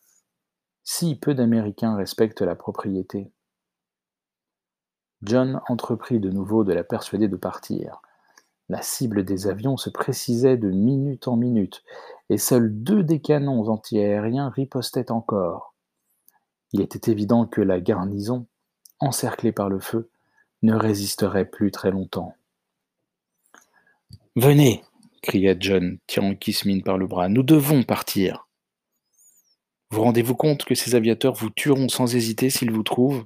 Si 0.89 1.17
peu 1.17 1.35
d'Américains 1.35 1.97
respectent 1.97 2.43
la 2.43 2.55
propriété. 2.55 3.33
John 5.23 5.61
entreprit 5.69 6.21
de 6.21 6.31
nouveau 6.31 6.63
de 6.63 6.73
la 6.73 6.85
persuader 6.85 7.27
de 7.27 7.37
partir. 7.37 8.01
La 8.69 8.83
cible 8.83 9.25
des 9.25 9.49
avions 9.49 9.77
se 9.77 9.91
précisait 9.91 10.57
de 10.57 10.71
minute 10.71 11.27
en 11.27 11.37
minute, 11.37 11.83
et 12.31 12.39
seuls 12.39 12.71
deux 12.73 13.03
des 13.03 13.21
canons 13.21 13.69
antiaériens 13.69 14.49
ripostaient 14.49 15.11
encore. 15.11 15.75
Il 16.73 16.81
était 16.81 17.11
évident 17.11 17.47
que 17.47 17.61
la 17.61 17.81
garnison, 17.81 18.47
encerclée 19.01 19.53
par 19.53 19.69
le 19.69 19.81
feu, 19.81 20.09
ne 20.63 20.75
résisterait 20.75 21.47
plus 21.47 21.73
très 21.73 21.91
longtemps. 21.91 22.37
Venez, 24.37 24.85
cria 25.21 25.57
John, 25.59 25.99
tirant 26.07 26.37
Kismine 26.37 26.85
par 26.85 26.97
le 26.97 27.09
bras, 27.09 27.29
nous 27.29 27.43
devons 27.43 27.83
partir. 27.83 28.46
Vous 29.97 30.03
rendez-vous 30.03 30.37
compte 30.37 30.67
que 30.67 30.75
ces 30.75 30.95
aviateurs 30.95 31.33
vous 31.33 31.49
tueront 31.49 31.89
sans 31.89 32.15
hésiter 32.15 32.51
s'ils 32.51 32.71
vous 32.71 32.83
trouvent? 32.83 33.25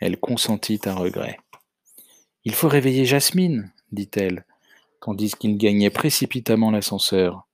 Elle 0.00 0.18
consentit 0.18 0.80
à 0.84 0.96
regret. 0.96 1.38
Il 2.42 2.56
faut 2.56 2.66
réveiller 2.66 3.04
Jasmine, 3.04 3.72
dit-elle, 3.92 4.44
tandis 5.00 5.30
qu'il 5.36 5.56
gagnait 5.56 5.90
précipitamment 5.90 6.72
l'ascenseur. 6.72 7.46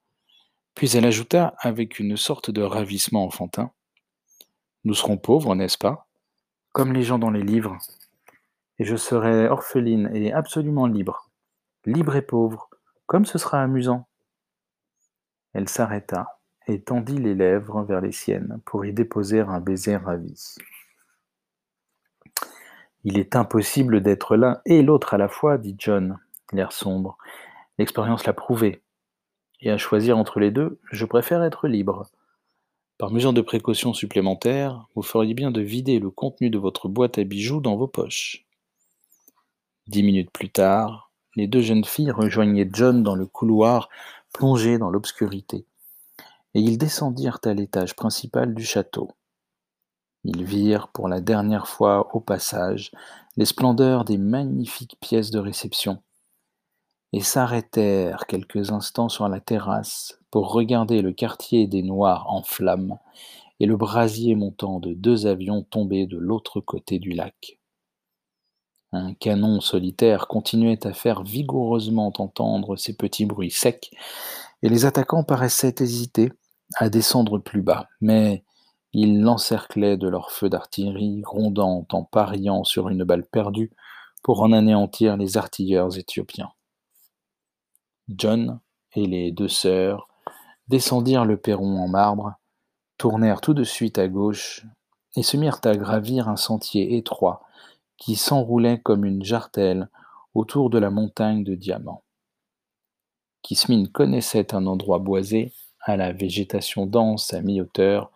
Puis 0.75 0.97
elle 0.97 1.05
ajouta 1.05 1.57
avec 1.59 1.99
une 1.99 2.17
sorte 2.17 2.51
de 2.51 2.63
ravissement 2.63 3.27
enfantin. 3.27 3.71
Nous 4.85 4.95
serons 4.95 5.19
pauvres, 5.19 5.55
n'est-ce 5.55 5.77
pas? 5.77 6.07
Comme 6.73 6.95
les 6.95 7.03
gens 7.03 7.19
dans 7.19 7.31
les 7.31 7.43
livres. 7.43 7.77
Et 8.79 8.87
je 8.87 8.97
serai 8.97 9.47
orpheline 9.47 10.11
et 10.15 10.33
absolument 10.33 10.87
libre. 10.87 11.29
Libre 11.85 12.17
et 12.17 12.23
pauvre, 12.23 12.71
comme 13.05 13.27
ce 13.27 13.37
sera 13.37 13.63
amusant. 13.63 14.07
Elle 15.53 15.69
s'arrêta 15.69 16.35
et 16.67 16.81
tendit 16.81 17.19
les 17.19 17.35
lèvres 17.35 17.83
vers 17.83 18.01
les 18.01 18.13
siennes 18.13 18.61
pour 18.65 18.85
y 18.85 18.93
déposer 18.93 19.41
un 19.41 19.61
baiser 19.61 19.97
ravi. 19.97 20.57
Il 23.05 23.19
est 23.19 23.37
impossible 23.37 24.01
d'être 24.01 24.37
l'un 24.37 24.61
et 24.65 24.83
l'autre 24.83 25.15
à 25.15 25.19
la 25.19 25.29
fois, 25.29 25.59
dit 25.59 25.77
John, 25.79 26.19
l'air 26.53 26.73
sombre. 26.73 27.19
L'expérience 27.79 28.25
l'a 28.25 28.33
prouvé. 28.33 28.83
Et 29.61 29.71
à 29.71 29.77
choisir 29.77 30.17
entre 30.17 30.41
les 30.41 30.51
deux, 30.51 30.79
je 30.91 31.05
préfère 31.05 31.43
être 31.43 31.69
libre. 31.69 32.07
Par 32.97 33.11
mesure 33.11 33.33
de 33.33 33.41
précaution 33.41 33.93
supplémentaire, 33.93 34.87
vous 34.95 35.03
feriez 35.03 35.35
bien 35.35 35.51
de 35.51 35.61
vider 35.61 35.99
le 35.99 36.11
contenu 36.11 36.49
de 36.49 36.59
votre 36.59 36.89
boîte 36.89 37.19
à 37.19 37.25
bijoux 37.25 37.61
dans 37.61 37.77
vos 37.77 37.89
poches. 37.89 38.47
Dix 39.87 40.03
minutes 40.03 40.31
plus 40.31 40.51
tard, 40.51 41.11
les 41.37 41.47
deux 41.47 41.61
jeunes 41.61 41.85
filles 41.85 42.11
rejoignaient 42.13 42.69
John 42.73 43.03
dans 43.03 43.17
le 43.17 43.27
couloir 43.27 43.89
plongé 44.33 44.79
dans 44.79 44.91
l'obscurité, 44.91 45.67
et 46.55 46.61
ils 46.61 46.79
descendirent 46.79 47.41
à 47.45 47.53
l'étage 47.53 47.97
principal 47.97 48.55
du 48.55 48.65
château. 48.65 49.11
Ils 50.25 50.45
virent 50.45 50.89
pour 50.89 51.09
la 51.09 51.21
dernière 51.21 51.69
fois 51.69 52.15
au 52.15 52.21
passage 52.21 52.93
les 53.37 53.45
splendeurs 53.45 54.05
des 54.05 54.19
magnifiques 54.19 54.97
pièces 55.01 55.31
de 55.31 55.39
réception, 55.39 56.03
et 57.13 57.21
s'arrêtèrent 57.21 58.27
quelques 58.27 58.71
instants 58.73 59.09
sur 59.09 59.29
la 59.29 59.41
terrasse 59.41 60.19
pour 60.31 60.53
regarder 60.53 61.03
le 61.03 61.13
quartier 61.13 61.67
des 61.67 61.83
Noirs 61.83 62.27
en 62.29 62.43
flammes 62.43 62.99
et 63.61 63.67
le 63.67 63.77
brasier 63.77 64.35
montant 64.35 64.81
de 64.81 64.95
deux 64.95 65.27
avions 65.27 65.63
tombés 65.63 66.07
de 66.07 66.19
l'autre 66.19 66.61
côté 66.61 66.99
du 66.99 67.11
lac. 67.11 67.59
Un 68.93 69.15
canon 69.15 69.61
solitaire 69.61 70.27
continuait 70.27 70.87
à 70.87 70.93
faire 70.93 71.23
vigoureusement 71.23 72.13
entendre 72.19 72.77
ces 72.77 72.97
petits 72.97 73.27
bruits 73.27 73.51
secs, 73.51 73.91
et 74.63 74.69
les 74.69 74.85
attaquants 74.85 75.25
paraissaient 75.25 75.75
hésiter 75.81 76.33
à 76.77 76.89
descendre 76.89 77.39
plus 77.39 77.63
bas, 77.63 77.89
mais 78.01 78.45
ils 78.93 79.21
l'encerclaient 79.21 79.97
de 79.97 80.09
leurs 80.09 80.31
feux 80.31 80.49
d'artillerie, 80.49 81.21
grondant 81.21 81.87
en 81.91 82.05
pariant 82.05 82.65
sur 82.65 82.89
une 82.89 83.05
balle 83.05 83.27
perdue 83.27 83.73
pour 84.23 84.43
en 84.43 84.53
anéantir 84.53 85.17
les 85.17 85.37
artilleurs 85.37 85.99
éthiopiens. 85.99 86.53
John 88.09 88.61
et 88.95 89.07
les 89.07 89.33
deux 89.33 89.49
sœurs 89.49 90.09
descendirent 90.69 91.25
le 91.25 91.37
perron 91.37 91.79
en 91.79 91.89
marbre, 91.89 92.35
tournèrent 92.97 93.41
tout 93.41 93.55
de 93.55 93.65
suite 93.65 93.99
à 93.99 94.09
gauche 94.09 94.65
et 95.17 95.23
se 95.23 95.37
mirent 95.37 95.61
à 95.65 95.75
gravir 95.77 96.29
un 96.29 96.37
sentier 96.37 96.97
étroit 96.97 97.43
qui 97.97 98.17
s'enroulait 98.17 98.81
comme 98.81 99.05
une 99.05 99.25
jartelle 99.25 99.89
autour 100.35 100.71
de 100.71 100.79
la 100.79 100.91
montagne 100.91 101.45
de 101.45 101.55
diamants. 101.55 102.03
Kismine 103.43 103.89
connaissait 103.89 104.55
un 104.55 104.67
endroit 104.67 104.99
boisé, 104.99 105.53
à 105.85 105.97
la 105.97 106.13
végétation 106.13 106.87
dense 106.87 107.35
à 107.35 107.41
mi-hauteur, 107.43 108.11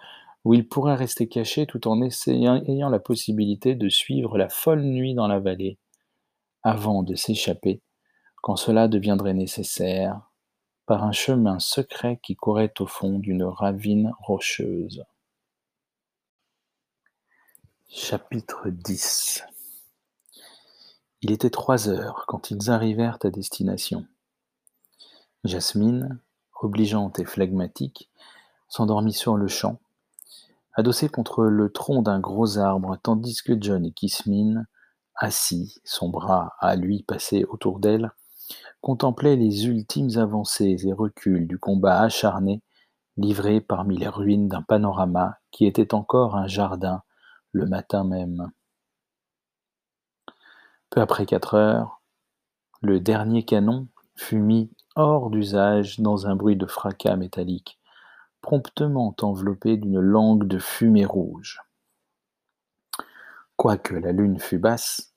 où 0.44 0.54
il 0.54 0.66
pourrait 0.66 0.94
rester 0.94 1.28
caché 1.28 1.66
tout 1.66 1.86
en 1.86 2.00
ayant 2.02 2.88
la 2.88 2.98
possibilité 2.98 3.74
de 3.74 3.88
suivre 3.88 4.38
la 4.38 4.48
folle 4.48 4.82
nuit 4.82 5.14
dans 5.14 5.28
la 5.28 5.38
vallée, 5.38 5.78
avant 6.62 7.02
de 7.02 7.14
s'échapper, 7.14 7.82
quand 8.42 8.56
cela 8.56 8.88
deviendrait 8.88 9.34
nécessaire, 9.34 10.20
par 10.86 11.04
un 11.04 11.12
chemin 11.12 11.58
secret 11.58 12.18
qui 12.22 12.34
courait 12.34 12.72
au 12.80 12.86
fond 12.86 13.18
d'une 13.18 13.44
ravine 13.44 14.12
rocheuse. 14.20 15.04
Chapitre 17.90 18.70
10 18.70 19.44
Il 21.20 21.30
était 21.30 21.50
trois 21.50 21.90
heures 21.90 22.24
quand 22.26 22.50
ils 22.50 22.70
arrivèrent 22.70 23.18
à 23.22 23.30
destination. 23.30 24.06
Jasmine, 25.44 26.18
obligeante 26.60 27.18
et 27.18 27.24
flegmatique, 27.24 28.10
s'endormit 28.68 29.12
sur 29.12 29.36
le 29.36 29.48
champ, 29.48 29.78
adossé 30.74 31.08
contre 31.08 31.44
le 31.44 31.70
tronc 31.70 32.02
d'un 32.02 32.20
gros 32.20 32.58
arbre, 32.58 32.96
tandis 33.02 33.42
que 33.42 33.52
John 33.60 33.84
et 33.84 33.92
Kismine, 33.92 34.66
assis, 35.14 35.80
son 35.84 36.08
bras 36.08 36.54
à 36.60 36.76
lui 36.76 37.02
passé 37.02 37.44
autour 37.44 37.80
d'elle, 37.80 38.12
contemplaient 38.80 39.36
les 39.36 39.66
ultimes 39.66 40.16
avancées 40.16 40.76
et 40.86 40.92
reculs 40.92 41.46
du 41.46 41.58
combat 41.58 42.00
acharné 42.00 42.62
livré 43.16 43.60
parmi 43.60 43.96
les 43.96 44.08
ruines 44.08 44.48
d'un 44.48 44.62
panorama 44.62 45.38
qui 45.50 45.66
était 45.66 45.94
encore 45.94 46.36
un 46.36 46.46
jardin 46.46 47.02
le 47.52 47.66
matin 47.66 48.04
même. 48.04 48.50
Peu 50.90 51.00
après 51.00 51.26
quatre 51.26 51.54
heures, 51.54 52.00
le 52.80 53.00
dernier 53.00 53.44
canon 53.44 53.88
fut 54.14 54.38
mis 54.38 54.70
hors 54.98 55.30
d'usage 55.30 56.00
dans 56.00 56.26
un 56.26 56.34
bruit 56.34 56.56
de 56.56 56.66
fracas 56.66 57.16
métallique 57.16 57.78
promptement 58.40 59.14
enveloppé 59.22 59.76
d'une 59.76 60.00
langue 60.00 60.46
de 60.46 60.58
fumée 60.58 61.04
rouge. 61.04 61.62
Quoique 63.56 63.94
la 63.94 64.12
lune 64.12 64.40
fût 64.40 64.58
basse, 64.58 65.14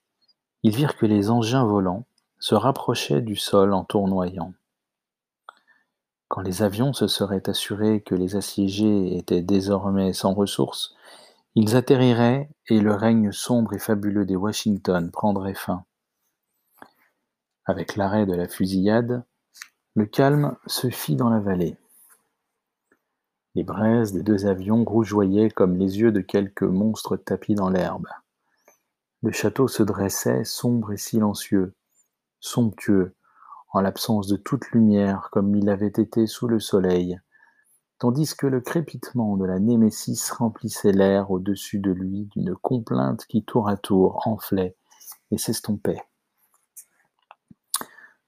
ils 0.64 0.76
virent 0.76 0.98
que 0.98 1.08
les 1.08 1.32
engins 1.32 1.66
volants 1.66 2.06
se 2.40 2.56
rapprochaient 2.56 3.22
du 3.22 3.36
sol 3.36 3.74
en 3.74 3.84
tournoyant. 3.84 4.54
Quand 6.28 6.42
les 6.42 6.62
avions 6.62 6.94
se 6.94 7.08
seraient 7.08 7.50
assurés 7.50 8.02
que 8.02 8.16
les 8.16 8.36
assiégés 8.36 9.18
étaient 9.18 9.42
désormais 9.42 10.14
sans 10.14 10.34
ressources, 10.34 10.96
ils 11.56 11.76
atterriraient 11.76 12.50
et 12.68 12.80
le 12.80 12.94
règne 12.94 13.32
sombre 13.32 13.74
et 13.74 13.80
fabuleux 13.80 14.26
des 14.26 14.36
Washington 14.36 15.10
prendrait 15.10 15.56
fin. 15.56 15.86
Avec 17.66 17.96
l'arrêt 17.96 18.26
de 18.26 18.34
la 18.34 18.48
fusillade, 18.48 19.24
le 19.94 20.06
calme 20.06 20.56
se 20.68 20.90
fit 20.90 21.18
dans 21.18 21.30
la 21.30 21.42
vallée. 21.42 21.76
Les 23.56 23.64
braises 23.64 24.14
des 24.14 24.24
deux 24.24 24.46
avions 24.46 24.86
rougeoyaient 24.86 25.50
comme 25.50 25.76
les 25.76 26.00
yeux 26.00 26.14
de 26.14 26.22
quelque 26.22 26.64
monstre 26.64 27.18
tapi 27.18 27.56
dans 27.56 27.70
l'herbe. 27.70 28.08
Le 29.22 29.34
château 29.34 29.68
se 29.68 29.84
dressait 29.84 30.46
sombre 30.46 30.94
et 30.94 30.98
silencieux, 30.98 31.74
somptueux, 32.40 33.16
en 33.74 33.82
l'absence 33.82 34.28
de 34.28 34.38
toute 34.38 34.72
lumière 34.72 35.28
comme 35.30 35.54
il 35.56 35.70
avait 35.70 35.88
été 35.88 36.26
sous 36.26 36.48
le 36.48 36.62
soleil, 36.62 37.20
tandis 38.00 38.34
que 38.34 38.48
le 38.48 38.62
crépitement 38.62 39.36
de 39.36 39.46
la 39.46 39.60
Némésis 39.60 40.32
remplissait 40.32 40.94
l'air 40.94 41.32
au-dessus 41.32 41.80
de 41.80 41.92
lui 41.92 42.30
d'une 42.32 42.56
complainte 42.56 43.26
qui 43.26 43.44
tour 43.44 43.68
à 43.68 43.76
tour 43.76 44.26
enflait 44.26 44.78
et 45.32 45.38
s'estompait. 45.38 46.02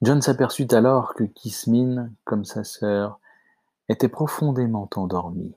John 0.04 0.22
s'aperçut 0.22 0.68
alors 0.72 1.14
que 1.14 1.24
Kismine, 1.24 2.14
comme 2.26 2.44
sa 2.44 2.66
sœur, 2.66 3.22
était 3.88 4.10
profondément 4.10 4.90
endormi. 4.98 5.56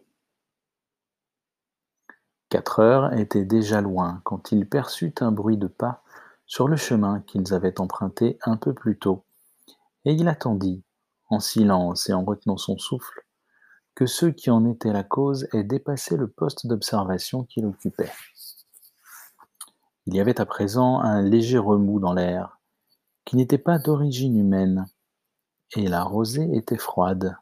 Quatre 2.49 2.79
heures 2.79 3.13
étaient 3.15 3.45
déjà 3.45 3.81
loin 3.81 4.21
quand 4.23 4.53
il 4.53 4.69
perçut 4.69 5.13
un 5.19 5.33
bruit 5.33 5.57
de 5.57 5.67
pas 5.67 6.05
sur 6.47 6.69
le 6.69 6.77
chemin 6.77 7.23
qu'ils 7.23 7.55
avaient 7.55 7.81
emprunté 7.81 8.39
un 8.43 8.57
peu 8.57 8.73
plus 8.73 8.97
tôt, 8.97 9.25
et 10.05 10.13
il 10.13 10.29
attendit, 10.29 10.85
en 11.29 11.41
silence 11.41 12.09
et 12.09 12.13
en 12.13 12.25
retenant 12.25 12.57
son 12.57 12.79
souffle, 12.79 13.27
que 13.97 14.07
ceux 14.07 14.31
qui 14.31 14.53
en 14.53 14.65
étaient 14.65 14.93
la 14.93 15.03
cause 15.03 15.49
aient 15.55 15.65
dépassé 15.65 16.17
le 16.17 16.29
poste 16.29 16.69
d'observation 16.69 17.43
qu'il 17.43 17.67
occupait. 17.67 18.13
Il 20.07 20.15
y 20.15 20.21
avait 20.21 20.41
à 20.41 20.47
présent 20.47 21.01
un 21.01 21.21
léger 21.21 21.59
remous 21.59 21.99
dans 21.99 22.13
l'air, 22.13 22.56
qui 23.27 23.37
n'était 23.37 23.59
pas 23.59 23.79
d'origine 23.79 24.39
humaine, 24.39 24.87
et 25.75 25.89
la 25.89 26.05
rosée 26.05 26.49
était 26.57 26.79
froide. 26.79 27.37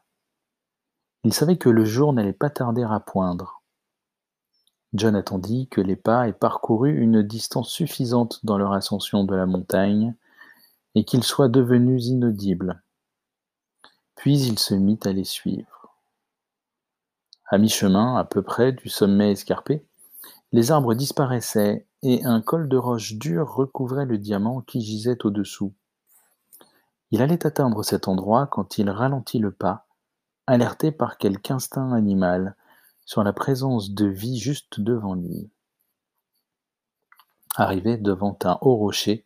Il 1.23 1.33
savait 1.33 1.57
que 1.57 1.69
le 1.69 1.85
jour 1.85 2.11
n'allait 2.11 2.33
pas 2.33 2.49
tarder 2.49 2.83
à 2.83 2.99
poindre. 2.99 3.61
John 4.93 5.15
attendit 5.15 5.67
que 5.67 5.81
les 5.81 5.95
pas 5.95 6.27
aient 6.27 6.33
parcouru 6.33 6.97
une 6.97 7.21
distance 7.21 7.69
suffisante 7.69 8.43
dans 8.43 8.57
leur 8.57 8.73
ascension 8.73 9.23
de 9.23 9.35
la 9.35 9.45
montagne 9.45 10.15
et 10.95 11.05
qu'ils 11.05 11.23
soient 11.23 11.49
devenus 11.49 12.07
inaudibles. 12.07 12.81
Puis 14.15 14.39
il 14.39 14.57
se 14.57 14.73
mit 14.73 14.99
à 15.03 15.11
les 15.11 15.23
suivre. 15.23 15.95
À 17.47 17.57
mi-chemin, 17.57 18.15
à 18.15 18.23
peu 18.23 18.41
près 18.41 18.71
du 18.71 18.89
sommet 18.89 19.31
escarpé, 19.31 19.85
les 20.51 20.71
arbres 20.71 20.95
disparaissaient 20.95 21.85
et 22.07 22.23
un 22.23 22.39
col 22.39 22.69
de 22.69 22.77
roche 22.77 23.13
dure 23.15 23.51
recouvrait 23.51 24.05
le 24.05 24.19
diamant 24.19 24.61
qui 24.61 24.79
gisait 24.79 25.25
au-dessous. 25.25 25.73
Il 27.09 27.21
allait 27.21 27.45
atteindre 27.45 27.83
cet 27.83 28.07
endroit 28.07 28.45
quand 28.47 28.77
il 28.77 28.89
ralentit 28.89 29.39
le 29.39 29.51
pas 29.51 29.85
alerté 30.47 30.91
par 30.91 31.17
quelque 31.17 31.51
instinct 31.51 31.91
animal 31.93 32.55
sur 33.05 33.23
la 33.23 33.33
présence 33.33 33.91
de 33.91 34.05
vie 34.05 34.37
juste 34.37 34.79
devant 34.79 35.15
lui. 35.15 35.49
Arrivé 37.55 37.97
devant 37.97 38.37
un 38.43 38.57
haut 38.61 38.75
rocher, 38.75 39.25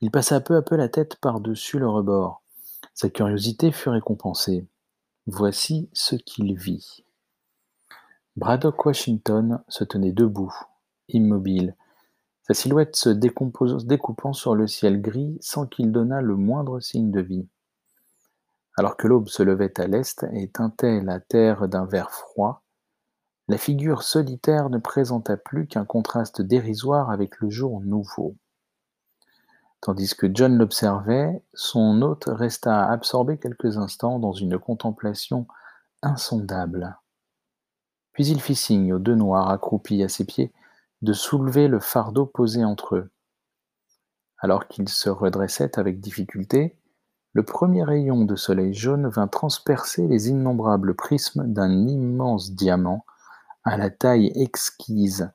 Il 0.00 0.10
passa 0.10 0.40
peu 0.40 0.56
à 0.56 0.62
peu 0.62 0.76
la 0.76 0.88
tête 0.88 1.16
par-dessus 1.16 1.78
le 1.78 1.88
rebord. 1.88 2.42
Sa 2.92 3.08
curiosité 3.08 3.72
fut 3.72 3.88
récompensée. 3.88 4.66
Voici 5.26 5.88
ce 5.94 6.16
qu'il 6.16 6.54
vit. 6.58 7.04
Braddock 8.36 8.84
Washington 8.84 9.62
se 9.68 9.84
tenait 9.84 10.12
debout, 10.12 10.52
immobile, 11.08 11.74
sa 12.46 12.52
silhouette 12.52 12.94
se 12.94 13.08
découpant 13.08 14.34
sur 14.34 14.54
le 14.54 14.66
ciel 14.66 15.00
gris 15.00 15.38
sans 15.40 15.66
qu'il 15.66 15.92
donnât 15.92 16.20
le 16.20 16.36
moindre 16.36 16.78
signe 16.78 17.10
de 17.10 17.20
vie. 17.20 17.48
Alors 18.76 18.98
que 18.98 19.06
l'aube 19.08 19.28
se 19.28 19.42
levait 19.42 19.80
à 19.80 19.86
l'est 19.86 20.26
et 20.32 20.50
teintait 20.50 21.00
la 21.00 21.20
terre 21.20 21.68
d'un 21.68 21.86
vert 21.86 22.10
froid, 22.10 22.62
la 23.48 23.56
figure 23.56 24.02
solitaire 24.02 24.68
ne 24.68 24.78
présenta 24.78 25.38
plus 25.38 25.66
qu'un 25.66 25.86
contraste 25.86 26.42
dérisoire 26.42 27.10
avec 27.10 27.40
le 27.40 27.48
jour 27.48 27.80
nouveau. 27.80 28.36
Tandis 29.80 30.14
que 30.14 30.26
John 30.32 30.56
l'observait, 30.56 31.42
son 31.54 32.02
hôte 32.02 32.24
resta 32.26 32.90
absorbé 32.90 33.38
quelques 33.38 33.78
instants 33.78 34.18
dans 34.18 34.32
une 34.32 34.58
contemplation 34.58 35.46
insondable. 36.02 36.98
Puis 38.12 38.26
il 38.26 38.40
fit 38.40 38.54
signe 38.54 38.92
aux 38.92 38.98
deux 38.98 39.14
noirs 39.14 39.50
accroupis 39.50 40.02
à 40.02 40.08
ses 40.08 40.24
pieds 40.24 40.52
de 41.04 41.12
soulever 41.12 41.68
le 41.68 41.80
fardeau 41.80 42.26
posé 42.26 42.64
entre 42.64 42.96
eux. 42.96 43.10
Alors 44.38 44.66
qu'ils 44.66 44.88
se 44.88 45.10
redressaient 45.10 45.78
avec 45.78 46.00
difficulté, 46.00 46.76
le 47.32 47.44
premier 47.44 47.84
rayon 47.84 48.24
de 48.24 48.36
soleil 48.36 48.72
jaune 48.72 49.08
vint 49.08 49.28
transpercer 49.28 50.08
les 50.08 50.30
innombrables 50.30 50.94
prismes 50.94 51.46
d'un 51.46 51.86
immense 51.88 52.52
diamant 52.52 53.04
à 53.64 53.76
la 53.76 53.90
taille 53.90 54.32
exquise, 54.34 55.30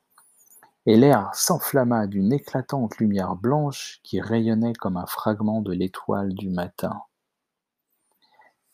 et 0.86 0.96
l'air 0.96 1.30
s'enflamma 1.34 2.06
d'une 2.06 2.32
éclatante 2.32 2.98
lumière 2.98 3.36
blanche 3.36 4.00
qui 4.02 4.20
rayonnait 4.20 4.72
comme 4.72 4.96
un 4.96 5.06
fragment 5.06 5.60
de 5.60 5.72
l'étoile 5.72 6.34
du 6.34 6.48
matin. 6.48 7.02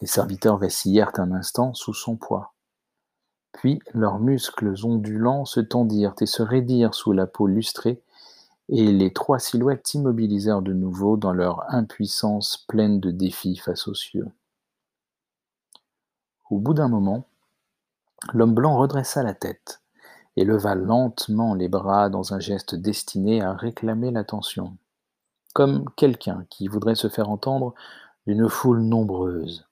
Les 0.00 0.06
serviteurs 0.06 0.58
vacillèrent 0.58 1.18
un 1.18 1.32
instant 1.32 1.74
sous 1.74 1.94
son 1.94 2.16
poids. 2.16 2.55
Puis 3.56 3.78
leurs 3.94 4.18
muscles 4.18 4.74
ondulants 4.84 5.46
se 5.46 5.60
tendirent 5.60 6.14
et 6.20 6.26
se 6.26 6.42
raidirent 6.42 6.94
sous 6.94 7.12
la 7.12 7.26
peau 7.26 7.46
lustrée, 7.46 8.02
et 8.68 8.92
les 8.92 9.14
trois 9.14 9.38
silhouettes 9.38 9.86
s'immobilisèrent 9.86 10.60
de 10.60 10.74
nouveau 10.74 11.16
dans 11.16 11.32
leur 11.32 11.64
impuissance 11.72 12.66
pleine 12.68 13.00
de 13.00 13.10
défis 13.10 13.56
face 13.56 13.88
aux 13.88 13.94
cieux. 13.94 14.28
Au 16.50 16.58
bout 16.58 16.74
d'un 16.74 16.88
moment, 16.88 17.24
l'homme 18.34 18.54
blanc 18.54 18.76
redressa 18.76 19.22
la 19.22 19.32
tête 19.32 19.80
et 20.36 20.44
leva 20.44 20.74
lentement 20.74 21.54
les 21.54 21.68
bras 21.68 22.10
dans 22.10 22.34
un 22.34 22.40
geste 22.40 22.74
destiné 22.74 23.40
à 23.40 23.54
réclamer 23.54 24.10
l'attention, 24.10 24.76
comme 25.54 25.88
quelqu'un 25.96 26.44
qui 26.50 26.68
voudrait 26.68 26.94
se 26.94 27.08
faire 27.08 27.30
entendre 27.30 27.74
d'une 28.26 28.50
foule 28.50 28.82
nombreuse. 28.82 29.66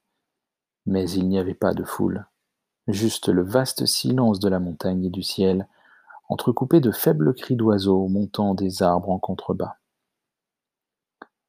Mais 0.87 1.11
il 1.11 1.29
n'y 1.29 1.39
avait 1.39 1.53
pas 1.53 1.75
de 1.75 1.85
foule 1.85 2.25
juste 2.89 3.29
le 3.29 3.43
vaste 3.43 3.87
silence 3.87 4.41
de 4.41 4.49
la 4.49 4.61
montagne 4.61 5.05
et 5.05 5.11
du 5.11 5.23
ciel, 5.23 5.67
entrecoupé 6.29 6.81
de 6.81 6.91
faibles 6.91 7.35
cris 7.35 7.57
d'oiseaux 7.57 8.09
montant 8.09 8.55
des 8.55 8.83
arbres 8.83 9.11
en 9.11 9.19
contrebas. 9.19 9.77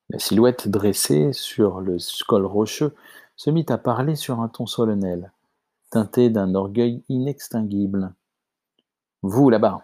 La 0.09 0.19
silhouette 0.19 0.67
dressée 0.67 1.33
sur 1.33 1.81
le 1.81 1.97
col 2.27 2.45
rocheux 2.45 2.95
se 3.35 3.49
mit 3.49 3.65
à 3.69 3.77
parler 3.77 4.15
sur 4.15 4.39
un 4.39 4.47
ton 4.47 4.65
solennel, 4.65 5.31
teinté 5.89 6.29
d'un 6.29 6.53
orgueil 6.55 7.03
inextinguible. 7.09 8.13
Vous 9.23 9.49
là-bas, 9.49 9.83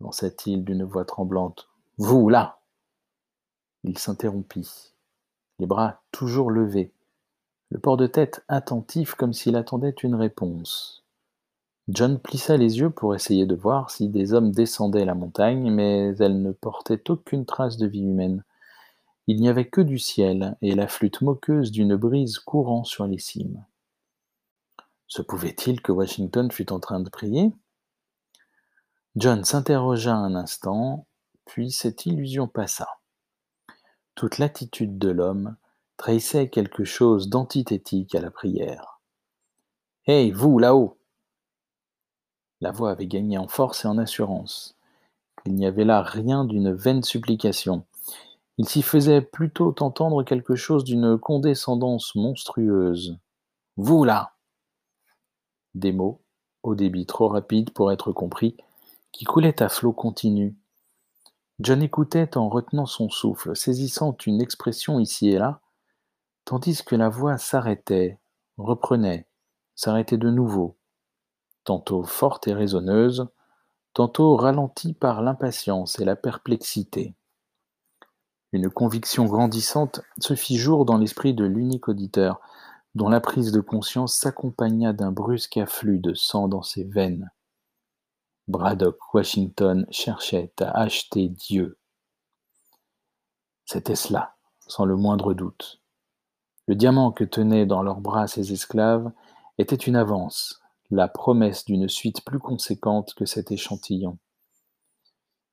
lança-t-il 0.00 0.64
d'une 0.64 0.84
voix 0.84 1.04
tremblante. 1.04 1.68
Vous 1.98 2.28
là. 2.28 2.60
Il 3.82 3.98
s'interrompit, 3.98 4.92
les 5.58 5.66
bras 5.66 6.02
toujours 6.12 6.50
levés, 6.50 6.92
le 7.70 7.78
port 7.78 7.96
de 7.96 8.06
tête 8.06 8.44
attentif 8.48 9.14
comme 9.14 9.32
s'il 9.32 9.56
attendait 9.56 9.94
une 10.02 10.14
réponse. 10.14 11.04
John 11.88 12.18
plissa 12.18 12.56
les 12.56 12.78
yeux 12.78 12.90
pour 12.90 13.14
essayer 13.14 13.46
de 13.46 13.54
voir 13.54 13.90
si 13.90 14.08
des 14.08 14.32
hommes 14.32 14.50
descendaient 14.50 15.04
la 15.04 15.14
montagne, 15.14 15.70
mais 15.70 16.16
elle 16.18 16.42
ne 16.42 16.52
portait 16.52 17.10
aucune 17.10 17.46
trace 17.46 17.76
de 17.76 17.86
vie 17.86 18.02
humaine. 18.02 18.42
Il 19.28 19.40
n'y 19.40 19.48
avait 19.48 19.68
que 19.68 19.80
du 19.80 19.98
ciel 19.98 20.56
et 20.62 20.74
la 20.74 20.88
flûte 20.88 21.20
moqueuse 21.20 21.70
d'une 21.70 21.96
brise 21.96 22.38
courant 22.38 22.84
sur 22.84 23.06
les 23.06 23.18
cimes. 23.18 23.64
Se 25.08 25.22
pouvait-il 25.22 25.80
que 25.80 25.92
Washington 25.92 26.50
fût 26.50 26.72
en 26.72 26.80
train 26.80 27.00
de 27.00 27.08
prier? 27.08 27.52
John 29.14 29.44
s'interrogea 29.44 30.14
un 30.14 30.34
instant, 30.34 31.06
puis 31.44 31.70
cette 31.70 32.06
illusion 32.06 32.48
passa. 32.48 32.88
Toute 34.16 34.38
l'attitude 34.38 34.98
de 34.98 35.10
l'homme, 35.10 35.56
trahissait 35.96 36.48
quelque 36.48 36.84
chose 36.84 37.28
d'antithétique 37.28 38.14
à 38.14 38.20
la 38.20 38.30
prière. 38.30 39.00
Hé, 40.06 40.30
vous, 40.30 40.58
là-haut 40.58 40.98
La 42.60 42.70
voix 42.70 42.90
avait 42.90 43.06
gagné 43.06 43.38
en 43.38 43.48
force 43.48 43.84
et 43.84 43.88
en 43.88 43.98
assurance. 43.98 44.76
Il 45.46 45.54
n'y 45.54 45.66
avait 45.66 45.84
là 45.84 46.02
rien 46.02 46.44
d'une 46.44 46.72
vaine 46.72 47.02
supplication. 47.02 47.84
Il 48.58 48.68
s'y 48.68 48.82
faisait 48.82 49.20
plutôt 49.20 49.74
entendre 49.80 50.22
quelque 50.22 50.54
chose 50.54 50.84
d'une 50.84 51.18
condescendance 51.18 52.14
monstrueuse. 52.14 53.18
Vous, 53.76 54.04
là 54.04 54.34
Des 55.74 55.92
mots, 55.92 56.22
au 56.62 56.74
débit 56.74 57.06
trop 57.06 57.28
rapide 57.28 57.70
pour 57.70 57.92
être 57.92 58.12
compris, 58.12 58.56
qui 59.12 59.24
coulaient 59.24 59.62
à 59.62 59.68
flot 59.68 59.92
continu. 59.92 60.56
John 61.58 61.82
écoutait 61.82 62.36
en 62.36 62.48
retenant 62.48 62.86
son 62.86 63.08
souffle, 63.08 63.56
saisissant 63.56 64.16
une 64.26 64.40
expression 64.40 65.00
ici 65.00 65.30
et 65.30 65.38
là, 65.38 65.60
tandis 66.46 66.82
que 66.82 66.96
la 66.96 67.10
voix 67.10 67.36
s'arrêtait, 67.36 68.18
reprenait, 68.56 69.26
s'arrêtait 69.74 70.16
de 70.16 70.30
nouveau, 70.30 70.78
tantôt 71.64 72.04
forte 72.04 72.46
et 72.48 72.54
résonneuse, 72.54 73.28
tantôt 73.92 74.36
ralentie 74.36 74.94
par 74.94 75.22
l'impatience 75.22 75.98
et 75.98 76.04
la 76.04 76.16
perplexité. 76.16 77.14
Une 78.52 78.70
conviction 78.70 79.24
grandissante 79.24 80.00
se 80.18 80.34
fit 80.34 80.56
jour 80.56 80.84
dans 80.84 80.96
l'esprit 80.96 81.34
de 81.34 81.44
l'unique 81.44 81.88
auditeur, 81.88 82.40
dont 82.94 83.08
la 83.08 83.20
prise 83.20 83.50
de 83.50 83.60
conscience 83.60 84.16
s'accompagna 84.16 84.92
d'un 84.92 85.10
brusque 85.10 85.56
afflux 85.56 85.98
de 85.98 86.14
sang 86.14 86.46
dans 86.46 86.62
ses 86.62 86.84
veines. 86.84 87.30
Braddock 88.46 88.98
Washington 89.12 89.84
cherchait 89.90 90.52
à 90.60 90.70
acheter 90.80 91.28
Dieu. 91.28 91.76
C'était 93.64 93.96
cela, 93.96 94.36
sans 94.68 94.84
le 94.84 94.94
moindre 94.94 95.34
doute. 95.34 95.82
Le 96.66 96.74
diamant 96.74 97.12
que 97.12 97.24
tenaient 97.24 97.66
dans 97.66 97.82
leurs 97.82 98.00
bras 98.00 98.26
ces 98.26 98.52
esclaves 98.52 99.10
était 99.58 99.76
une 99.76 99.96
avance, 99.96 100.60
la 100.90 101.08
promesse 101.08 101.64
d'une 101.64 101.88
suite 101.88 102.24
plus 102.24 102.38
conséquente 102.38 103.14
que 103.14 103.24
cet 103.24 103.52
échantillon. 103.52 104.18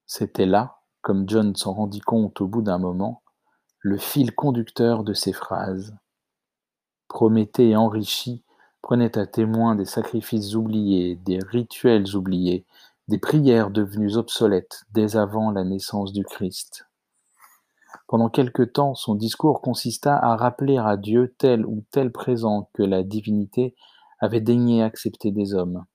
C'était 0.05 0.45
là, 0.45 0.79
comme 1.01 1.27
John 1.29 1.55
s'en 1.55 1.73
rendit 1.73 2.01
compte 2.01 2.41
au 2.41 2.47
bout 2.47 2.61
d'un 2.61 2.77
moment, 2.77 3.21
le 3.79 3.97
fil 3.97 4.33
conducteur 4.33 5.03
de 5.03 5.13
ces 5.13 5.33
phrases. 5.33 5.95
Prométhée 7.07 7.75
enrichi 7.75 8.43
prenait 8.81 9.17
à 9.17 9.27
témoin 9.27 9.75
des 9.75 9.85
sacrifices 9.85 10.55
oubliés, 10.55 11.15
des 11.15 11.39
rituels 11.39 12.15
oubliés, 12.15 12.65
des 13.07 13.17
prières 13.17 13.69
devenues 13.69 14.15
obsolètes 14.15 14.83
dès 14.91 15.15
avant 15.15 15.51
la 15.51 15.63
naissance 15.63 16.11
du 16.11 16.23
Christ. 16.23 16.87
Pendant 18.07 18.29
quelque 18.29 18.63
temps, 18.63 18.95
son 18.95 19.15
discours 19.15 19.61
consista 19.61 20.17
à 20.17 20.35
rappeler 20.35 20.77
à 20.77 20.97
Dieu 20.97 21.35
tel 21.37 21.65
ou 21.65 21.83
tel 21.91 22.11
présent 22.11 22.69
que 22.73 22.83
la 22.83 23.03
divinité 23.03 23.75
avait 24.19 24.41
daigné 24.41 24.83
accepter 24.83 25.31
des 25.31 25.53
hommes, 25.53 25.85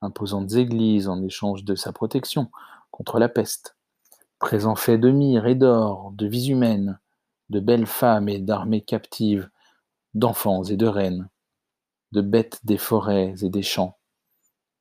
imposantes 0.00 0.52
églises 0.54 1.08
en 1.08 1.22
échange 1.22 1.64
de 1.64 1.74
sa 1.74 1.92
protection 1.92 2.50
contre 2.90 3.18
la 3.18 3.28
peste, 3.28 3.76
présents 4.38 4.76
faits 4.76 5.00
de 5.00 5.10
myrrhe 5.10 5.46
et 5.46 5.54
d'or, 5.54 6.12
de 6.12 6.26
vies 6.26 6.50
humaines, 6.50 6.98
de 7.50 7.60
belles 7.60 7.86
femmes 7.86 8.28
et 8.28 8.38
d'armées 8.38 8.82
captives, 8.82 9.48
d'enfants 10.14 10.64
et 10.64 10.76
de 10.76 10.86
reines, 10.86 11.28
de 12.12 12.20
bêtes 12.20 12.60
des 12.64 12.78
forêts 12.78 13.34
et 13.42 13.50
des 13.50 13.62
champs, 13.62 13.98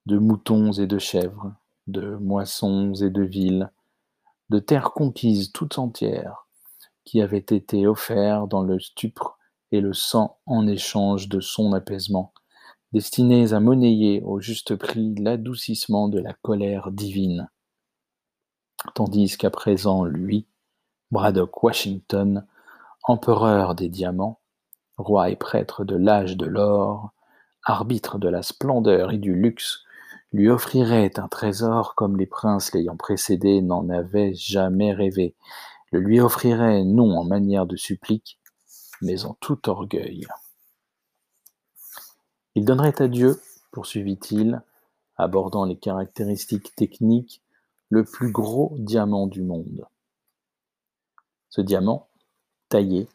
de 0.05 0.17
moutons 0.17 0.71
et 0.73 0.87
de 0.87 0.99
chèvres, 0.99 1.53
de 1.87 2.15
moissons 2.15 2.93
et 2.95 3.09
de 3.09 3.23
villes, 3.23 3.71
de 4.49 4.59
terres 4.59 4.91
conquises 4.91 5.51
tout 5.51 5.79
entières, 5.79 6.47
qui 7.03 7.21
avait 7.21 7.37
été 7.37 7.87
offert 7.87 8.47
dans 8.47 8.63
le 8.63 8.79
stupre 8.79 9.37
et 9.71 9.81
le 9.81 9.93
sang 9.93 10.39
en 10.45 10.67
échange 10.67 11.27
de 11.27 11.39
son 11.39 11.73
apaisement, 11.73 12.33
destinés 12.93 13.53
à 13.53 13.59
monnayer 13.59 14.21
au 14.23 14.39
juste 14.39 14.75
prix 14.75 15.15
l'adoucissement 15.15 16.07
de 16.07 16.19
la 16.19 16.33
colère 16.33 16.91
divine. 16.91 17.49
Tandis 18.93 19.37
qu'à 19.37 19.49
présent, 19.49 20.05
lui, 20.05 20.47
Braddock 21.11 21.63
Washington, 21.63 22.45
empereur 23.03 23.75
des 23.75 23.89
diamants, 23.89 24.39
roi 24.97 25.29
et 25.29 25.35
prêtre 25.35 25.83
de 25.83 25.95
l'âge 25.95 26.37
de 26.37 26.45
l'or, 26.45 27.11
arbitre 27.63 28.17
de 28.17 28.29
la 28.29 28.43
splendeur 28.43 29.11
et 29.11 29.17
du 29.17 29.35
luxe, 29.35 29.83
lui 30.33 30.49
offrirait 30.49 31.19
un 31.19 31.27
trésor 31.27 31.95
comme 31.95 32.17
les 32.17 32.25
princes 32.25 32.73
l'ayant 32.73 32.97
précédé 32.97 33.61
n'en 33.61 33.89
avaient 33.89 34.33
jamais 34.33 34.93
rêvé, 34.93 35.35
le 35.91 35.99
lui 35.99 36.19
offrirait 36.19 36.83
non 36.83 37.17
en 37.17 37.23
manière 37.23 37.65
de 37.65 37.75
supplique, 37.75 38.39
mais 39.01 39.25
en 39.25 39.35
tout 39.39 39.69
orgueil. 39.69 40.27
Il 42.55 42.65
donnerait 42.65 43.01
à 43.01 43.07
Dieu, 43.07 43.39
poursuivit-il, 43.71 44.61
abordant 45.15 45.65
les 45.65 45.77
caractéristiques 45.77 46.75
techniques, 46.75 47.41
le 47.89 48.03
plus 48.03 48.31
gros 48.31 48.75
diamant 48.77 49.27
du 49.27 49.43
monde. 49.43 49.87
Ce 51.49 51.61
diamant, 51.61 52.09
taillé, 52.69 53.07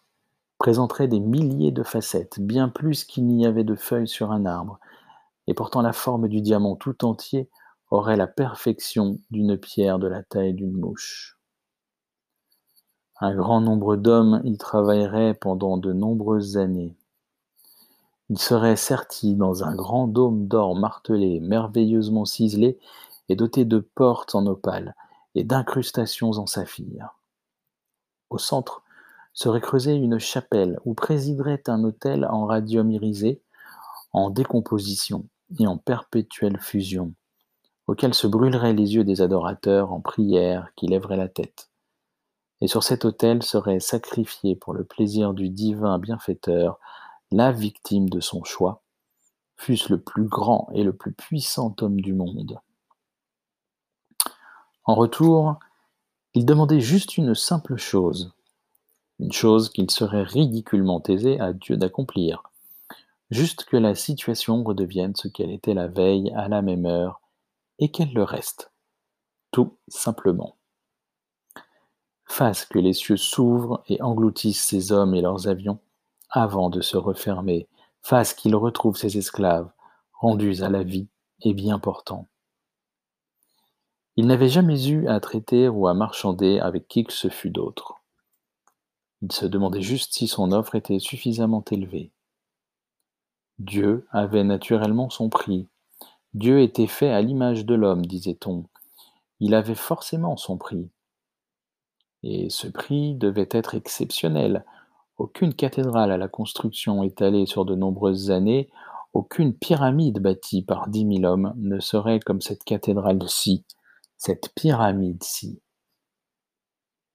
présenterait 0.58 1.08
des 1.08 1.20
milliers 1.20 1.72
de 1.72 1.82
facettes, 1.82 2.40
bien 2.40 2.68
plus 2.68 3.04
qu'il 3.04 3.26
n'y 3.26 3.46
avait 3.46 3.64
de 3.64 3.74
feuilles 3.74 4.08
sur 4.08 4.30
un 4.30 4.46
arbre, 4.46 4.78
et 5.46 5.54
portant 5.54 5.82
la 5.82 5.92
forme 5.92 6.28
du 6.28 6.40
diamant 6.40 6.76
tout 6.76 7.04
entier 7.04 7.48
aurait 7.90 8.16
la 8.16 8.26
perfection 8.26 9.18
d'une 9.30 9.58
pierre 9.58 9.98
de 9.98 10.06
la 10.06 10.22
taille 10.22 10.54
d'une 10.54 10.72
mouche. 10.72 11.38
Un 13.20 13.34
grand 13.34 13.60
nombre 13.60 13.96
d'hommes 13.96 14.40
y 14.44 14.56
travailleraient 14.56 15.34
pendant 15.34 15.76
de 15.76 15.92
nombreuses 15.92 16.56
années. 16.56 16.96
Ils 18.30 18.38
seraient 18.38 18.76
sertis 18.76 19.36
dans 19.36 19.62
un 19.62 19.74
grand 19.74 20.08
dôme 20.08 20.48
d'or 20.48 20.74
martelé, 20.74 21.38
merveilleusement 21.40 22.24
ciselé 22.24 22.78
et 23.28 23.36
doté 23.36 23.64
de 23.64 23.78
portes 23.78 24.34
en 24.34 24.46
opale 24.46 24.94
et 25.34 25.44
d'incrustations 25.44 26.30
en 26.30 26.46
saphir. 26.46 27.14
Au 28.30 28.38
centre 28.38 28.82
serait 29.34 29.60
creusée 29.60 29.94
une 29.94 30.18
chapelle 30.18 30.80
où 30.84 30.94
présiderait 30.94 31.62
un 31.66 31.84
autel 31.84 32.24
en 32.24 32.46
radium 32.46 32.90
irisé, 32.90 33.42
en 34.12 34.30
décomposition 34.30 35.26
et 35.58 35.66
en 35.66 35.76
perpétuelle 35.76 36.58
fusion, 36.60 37.14
auquel 37.86 38.14
se 38.14 38.26
brûleraient 38.26 38.72
les 38.72 38.94
yeux 38.94 39.04
des 39.04 39.22
adorateurs 39.22 39.92
en 39.92 40.00
prière 40.00 40.68
qui 40.76 40.86
lèveraient 40.86 41.16
la 41.16 41.28
tête. 41.28 41.70
Et 42.60 42.68
sur 42.68 42.82
cet 42.82 43.04
autel 43.04 43.42
serait 43.42 43.80
sacrifié 43.80 44.54
pour 44.54 44.72
le 44.72 44.84
plaisir 44.84 45.34
du 45.34 45.48
divin 45.48 45.98
bienfaiteur 45.98 46.78
la 47.32 47.50
victime 47.50 48.08
de 48.08 48.20
son 48.20 48.44
choix, 48.44 48.82
fût-ce 49.56 49.92
le 49.92 50.00
plus 50.00 50.24
grand 50.24 50.68
et 50.72 50.84
le 50.84 50.92
plus 50.92 51.12
puissant 51.12 51.74
homme 51.80 52.00
du 52.00 52.12
monde. 52.12 52.60
En 54.84 54.94
retour, 54.94 55.58
il 56.34 56.44
demandait 56.44 56.80
juste 56.80 57.16
une 57.16 57.34
simple 57.34 57.76
chose, 57.76 58.32
une 59.18 59.32
chose 59.32 59.70
qu'il 59.70 59.90
serait 59.90 60.24
ridiculement 60.24 61.02
aisé 61.04 61.38
à 61.40 61.52
Dieu 61.52 61.76
d'accomplir, 61.76 62.42
juste 63.32 63.64
que 63.64 63.78
la 63.78 63.94
situation 63.94 64.62
redevienne 64.62 65.16
ce 65.16 65.26
qu'elle 65.26 65.50
était 65.50 65.72
la 65.72 65.88
veille 65.88 66.30
à 66.36 66.48
la 66.48 66.60
même 66.60 66.84
heure, 66.84 67.22
et 67.78 67.90
qu'elle 67.90 68.12
le 68.12 68.22
reste, 68.22 68.72
tout 69.52 69.78
simplement. 69.88 70.56
Fasse 72.26 72.66
que 72.66 72.78
les 72.78 72.92
cieux 72.92 73.16
s'ouvrent 73.16 73.82
et 73.88 74.02
engloutissent 74.02 74.62
ces 74.62 74.92
hommes 74.92 75.14
et 75.14 75.22
leurs 75.22 75.48
avions, 75.48 75.80
avant 76.28 76.68
de 76.68 76.82
se 76.82 76.98
refermer, 76.98 77.68
fasse 78.02 78.34
qu'ils 78.34 78.54
retrouvent 78.54 78.98
ces 78.98 79.16
esclaves, 79.16 79.70
rendus 80.12 80.62
à 80.62 80.68
la 80.68 80.82
vie 80.82 81.08
et 81.40 81.54
bien 81.54 81.78
portants. 81.78 82.28
Il 84.16 84.26
n'avait 84.26 84.50
jamais 84.50 84.88
eu 84.88 85.08
à 85.08 85.20
traiter 85.20 85.68
ou 85.68 85.86
à 85.86 85.94
marchander 85.94 86.58
avec 86.58 86.86
qui 86.86 87.04
que 87.04 87.14
ce 87.14 87.30
fût 87.30 87.50
d'autre. 87.50 87.94
Il 89.22 89.32
se 89.32 89.46
demandait 89.46 89.80
juste 89.80 90.12
si 90.12 90.28
son 90.28 90.52
offre 90.52 90.74
était 90.74 90.98
suffisamment 90.98 91.64
élevée. 91.70 92.12
Dieu 93.64 94.08
avait 94.10 94.42
naturellement 94.42 95.08
son 95.08 95.28
prix. 95.28 95.68
Dieu 96.34 96.60
était 96.62 96.88
fait 96.88 97.10
à 97.10 97.22
l'image 97.22 97.64
de 97.64 97.76
l'homme, 97.76 98.04
disait-on. 98.04 98.64
Il 99.38 99.54
avait 99.54 99.76
forcément 99.76 100.36
son 100.36 100.58
prix. 100.58 100.90
Et 102.24 102.50
ce 102.50 102.66
prix 102.66 103.14
devait 103.14 103.48
être 103.52 103.76
exceptionnel, 103.76 104.64
aucune 105.16 105.54
cathédrale 105.54 106.10
à 106.10 106.16
la 106.16 106.26
construction 106.26 107.04
étalée 107.04 107.46
sur 107.46 107.64
de 107.64 107.76
nombreuses 107.76 108.32
années, 108.32 108.68
aucune 109.12 109.54
pyramide 109.54 110.18
bâtie 110.18 110.62
par 110.62 110.88
dix 110.88 111.04
mille 111.04 111.24
hommes 111.24 111.54
ne 111.56 111.78
serait 111.78 112.18
comme 112.18 112.40
cette 112.40 112.64
cathédrale-ci, 112.64 113.64
cette 114.16 114.52
pyramide-ci. 114.56 115.62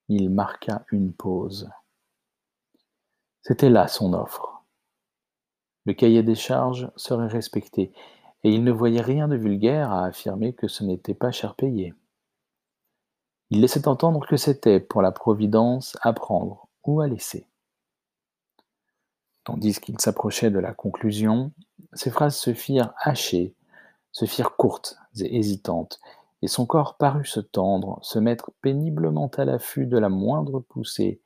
Il 0.08 0.30
marqua 0.30 0.86
une 0.94 1.12
pause. 1.12 1.70
C'était 3.42 3.70
là 3.70 3.90
son 3.90 4.14
offre. 4.14 4.57
Le 5.88 5.94
cahier 5.94 6.22
des 6.22 6.36
charges 6.36 6.92
serait 6.98 7.28
respecté, 7.28 7.94
et 8.44 8.52
il 8.52 8.66
ne 8.66 8.74
voyait 8.74 9.02
rien 9.02 9.30
de 9.30 9.38
vulgaire 9.38 9.90
à 9.90 10.04
affirmer 10.04 10.52
que 10.52 10.68
ce 10.68 10.84
n'était 10.84 11.14
pas 11.14 11.32
cher 11.32 11.56
payé. 11.56 11.94
Il 13.52 13.62
laissait 13.62 13.88
entendre 13.88 14.28
que 14.28 14.36
c'était, 14.36 14.82
pour 14.82 15.02
la 15.02 15.14
Providence, 15.14 15.98
à 16.02 16.12
prendre 16.12 16.68
ou 16.84 17.00
à 17.00 17.08
laisser. 17.08 17.48
Tandis 19.46 19.80
qu'il 19.80 19.98
s'approchait 20.02 20.52
de 20.52 20.60
la 20.60 20.74
conclusion, 20.74 21.54
ses 21.94 22.12
phrases 22.12 22.36
se 22.36 22.54
firent 22.54 22.94
hachées, 23.00 23.56
se 24.12 24.26
firent 24.26 24.58
courtes 24.58 24.98
et 25.18 25.38
hésitantes, 25.38 26.02
et 26.42 26.50
son 26.50 26.66
corps 26.66 26.98
parut 26.98 27.26
se 27.26 27.40
tendre, 27.40 28.00
se 28.02 28.20
mettre 28.20 28.52
péniblement 28.62 29.32
à 29.38 29.46
l'affût 29.46 29.86
de 29.86 29.98
la 29.98 30.10
moindre 30.10 30.60
poussée 30.60 31.22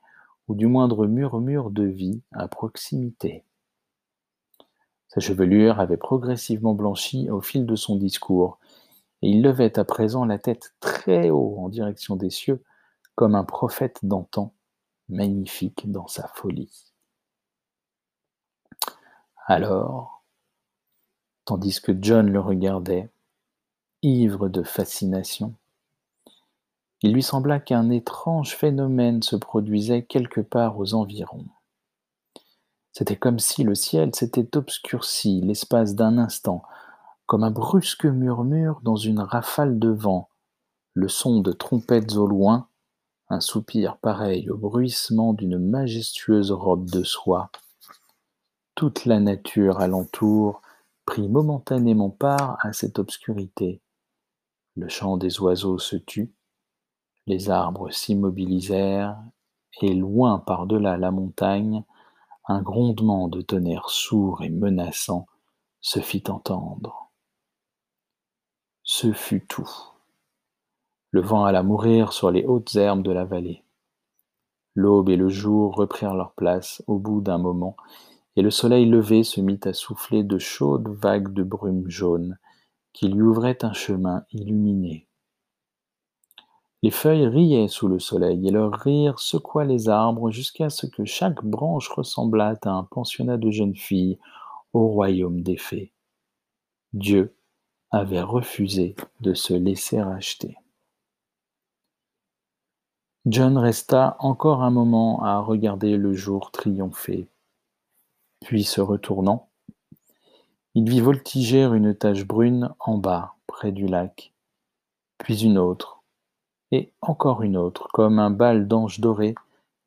ou 0.46 0.54
du 0.54 0.68
moindre 0.68 1.08
murmure 1.08 1.72
de 1.72 1.82
vie 1.82 2.22
à 2.30 2.46
proximité. 2.46 3.44
Sa 5.12 5.20
chevelure 5.20 5.78
avait 5.78 5.98
progressivement 5.98 6.72
blanchi 6.72 7.28
au 7.28 7.42
fil 7.42 7.66
de 7.66 7.76
son 7.76 7.96
discours, 7.96 8.58
et 9.20 9.28
il 9.28 9.42
levait 9.42 9.78
à 9.78 9.84
présent 9.84 10.24
la 10.24 10.38
tête 10.38 10.74
très 10.80 11.28
haut 11.28 11.58
en 11.58 11.68
direction 11.68 12.16
des 12.16 12.30
cieux, 12.30 12.62
comme 13.14 13.34
un 13.34 13.44
prophète 13.44 13.98
d'antan, 14.02 14.54
magnifique 15.10 15.90
dans 15.90 16.06
sa 16.06 16.28
folie. 16.28 16.94
Alors, 19.46 20.24
tandis 21.44 21.82
que 21.82 21.92
John 22.00 22.30
le 22.30 22.40
regardait, 22.40 23.10
ivre 24.00 24.48
de 24.48 24.62
fascination, 24.62 25.54
il 27.02 27.12
lui 27.12 27.22
sembla 27.22 27.60
qu'un 27.60 27.90
étrange 27.90 28.56
phénomène 28.56 29.22
se 29.22 29.36
produisait 29.36 30.04
quelque 30.04 30.40
part 30.40 30.78
aux 30.78 30.94
environs. 30.94 31.44
C'était 32.92 33.16
comme 33.16 33.38
si 33.38 33.64
le 33.64 33.74
ciel 33.74 34.14
s'était 34.14 34.56
obscurci 34.56 35.40
l'espace 35.40 35.94
d'un 35.94 36.18
instant, 36.18 36.62
comme 37.26 37.44
un 37.44 37.50
brusque 37.50 38.04
murmure 38.04 38.80
dans 38.82 38.96
une 38.96 39.20
rafale 39.20 39.78
de 39.78 39.88
vent, 39.88 40.28
le 40.94 41.08
son 41.08 41.40
de 41.40 41.52
trompettes 41.52 42.16
au 42.16 42.26
loin, 42.26 42.68
un 43.30 43.40
soupir 43.40 43.96
pareil 43.96 44.50
au 44.50 44.58
bruissement 44.58 45.32
d'une 45.32 45.58
majestueuse 45.58 46.52
robe 46.52 46.90
de 46.90 47.02
soie, 47.02 47.50
toute 48.74 49.04
la 49.04 49.20
nature 49.20 49.80
alentour 49.80 50.60
prit 51.06 51.28
momentanément 51.28 52.10
part 52.10 52.58
à 52.60 52.72
cette 52.72 52.98
obscurité. 52.98 53.80
Le 54.76 54.88
chant 54.88 55.16
des 55.16 55.40
oiseaux 55.40 55.78
se 55.78 55.96
tut, 55.96 56.32
les 57.26 57.50
arbres 57.50 57.90
s'immobilisèrent, 57.90 59.18
et 59.80 59.94
loin 59.94 60.38
par-delà 60.38 60.96
la 60.96 61.10
montagne, 61.10 61.84
un 62.46 62.62
grondement 62.62 63.28
de 63.28 63.40
tonnerre 63.40 63.90
sourd 63.90 64.42
et 64.42 64.50
menaçant 64.50 65.26
se 65.80 66.00
fit 66.00 66.24
entendre. 66.28 67.10
Ce 68.82 69.12
fut 69.12 69.46
tout. 69.46 69.70
Le 71.10 71.20
vent 71.20 71.44
alla 71.44 71.62
mourir 71.62 72.12
sur 72.12 72.30
les 72.30 72.44
hautes 72.44 72.74
herbes 72.74 73.02
de 73.02 73.12
la 73.12 73.24
vallée. 73.24 73.64
L'aube 74.74 75.10
et 75.10 75.16
le 75.16 75.28
jour 75.28 75.74
reprirent 75.74 76.14
leur 76.14 76.32
place 76.32 76.82
au 76.86 76.98
bout 76.98 77.20
d'un 77.20 77.38
moment, 77.38 77.76
et 78.36 78.42
le 78.42 78.50
soleil 78.50 78.86
levé 78.86 79.22
se 79.22 79.40
mit 79.40 79.60
à 79.64 79.74
souffler 79.74 80.24
de 80.24 80.38
chaudes 80.38 80.88
vagues 80.88 81.32
de 81.32 81.42
brume 81.42 81.88
jaune 81.88 82.38
qui 82.92 83.08
lui 83.08 83.22
ouvraient 83.22 83.64
un 83.64 83.72
chemin 83.72 84.24
illuminé. 84.32 85.06
Les 86.82 86.90
feuilles 86.90 87.26
riaient 87.26 87.68
sous 87.68 87.86
le 87.86 88.00
soleil, 88.00 88.48
et 88.48 88.50
leur 88.50 88.72
rire 88.72 89.20
secoua 89.20 89.64
les 89.64 89.88
arbres 89.88 90.30
jusqu'à 90.30 90.68
ce 90.68 90.86
que 90.86 91.04
chaque 91.04 91.44
branche 91.44 91.88
ressemblât 91.88 92.58
à 92.64 92.70
un 92.70 92.82
pensionnat 92.82 93.36
de 93.36 93.50
jeunes 93.50 93.76
filles 93.76 94.18
au 94.72 94.88
royaume 94.88 95.42
des 95.42 95.56
fées. 95.56 95.92
Dieu 96.92 97.36
avait 97.92 98.22
refusé 98.22 98.96
de 99.20 99.32
se 99.34 99.54
laisser 99.54 99.98
acheter. 99.98 100.56
John 103.26 103.56
resta 103.56 104.16
encore 104.18 104.62
un 104.62 104.70
moment 104.70 105.22
à 105.22 105.38
regarder 105.38 105.96
le 105.96 106.12
jour 106.12 106.50
triompher, 106.50 107.28
puis 108.40 108.64
se 108.64 108.80
retournant, 108.80 109.48
il 110.74 110.88
vit 110.88 111.00
voltiger 111.00 111.62
une 111.62 111.94
tache 111.94 112.24
brune 112.24 112.74
en 112.80 112.98
bas, 112.98 113.36
près 113.46 113.70
du 113.70 113.86
lac, 113.86 114.32
puis 115.18 115.44
une 115.44 115.58
autre, 115.58 116.01
et 116.72 116.90
encore 117.02 117.42
une 117.42 117.56
autre, 117.56 117.86
comme 117.92 118.18
un 118.18 118.30
bal 118.30 118.66
d'anges 118.66 118.98
dorés 118.98 119.34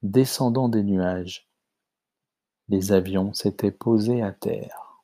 descendant 0.04 0.70
des 0.70 0.84
nuages. 0.84 1.50
Les 2.70 2.92
avions 2.92 3.34
s'étaient 3.34 3.72
posés 3.72 4.22
à 4.22 4.32
terre. 4.32 5.02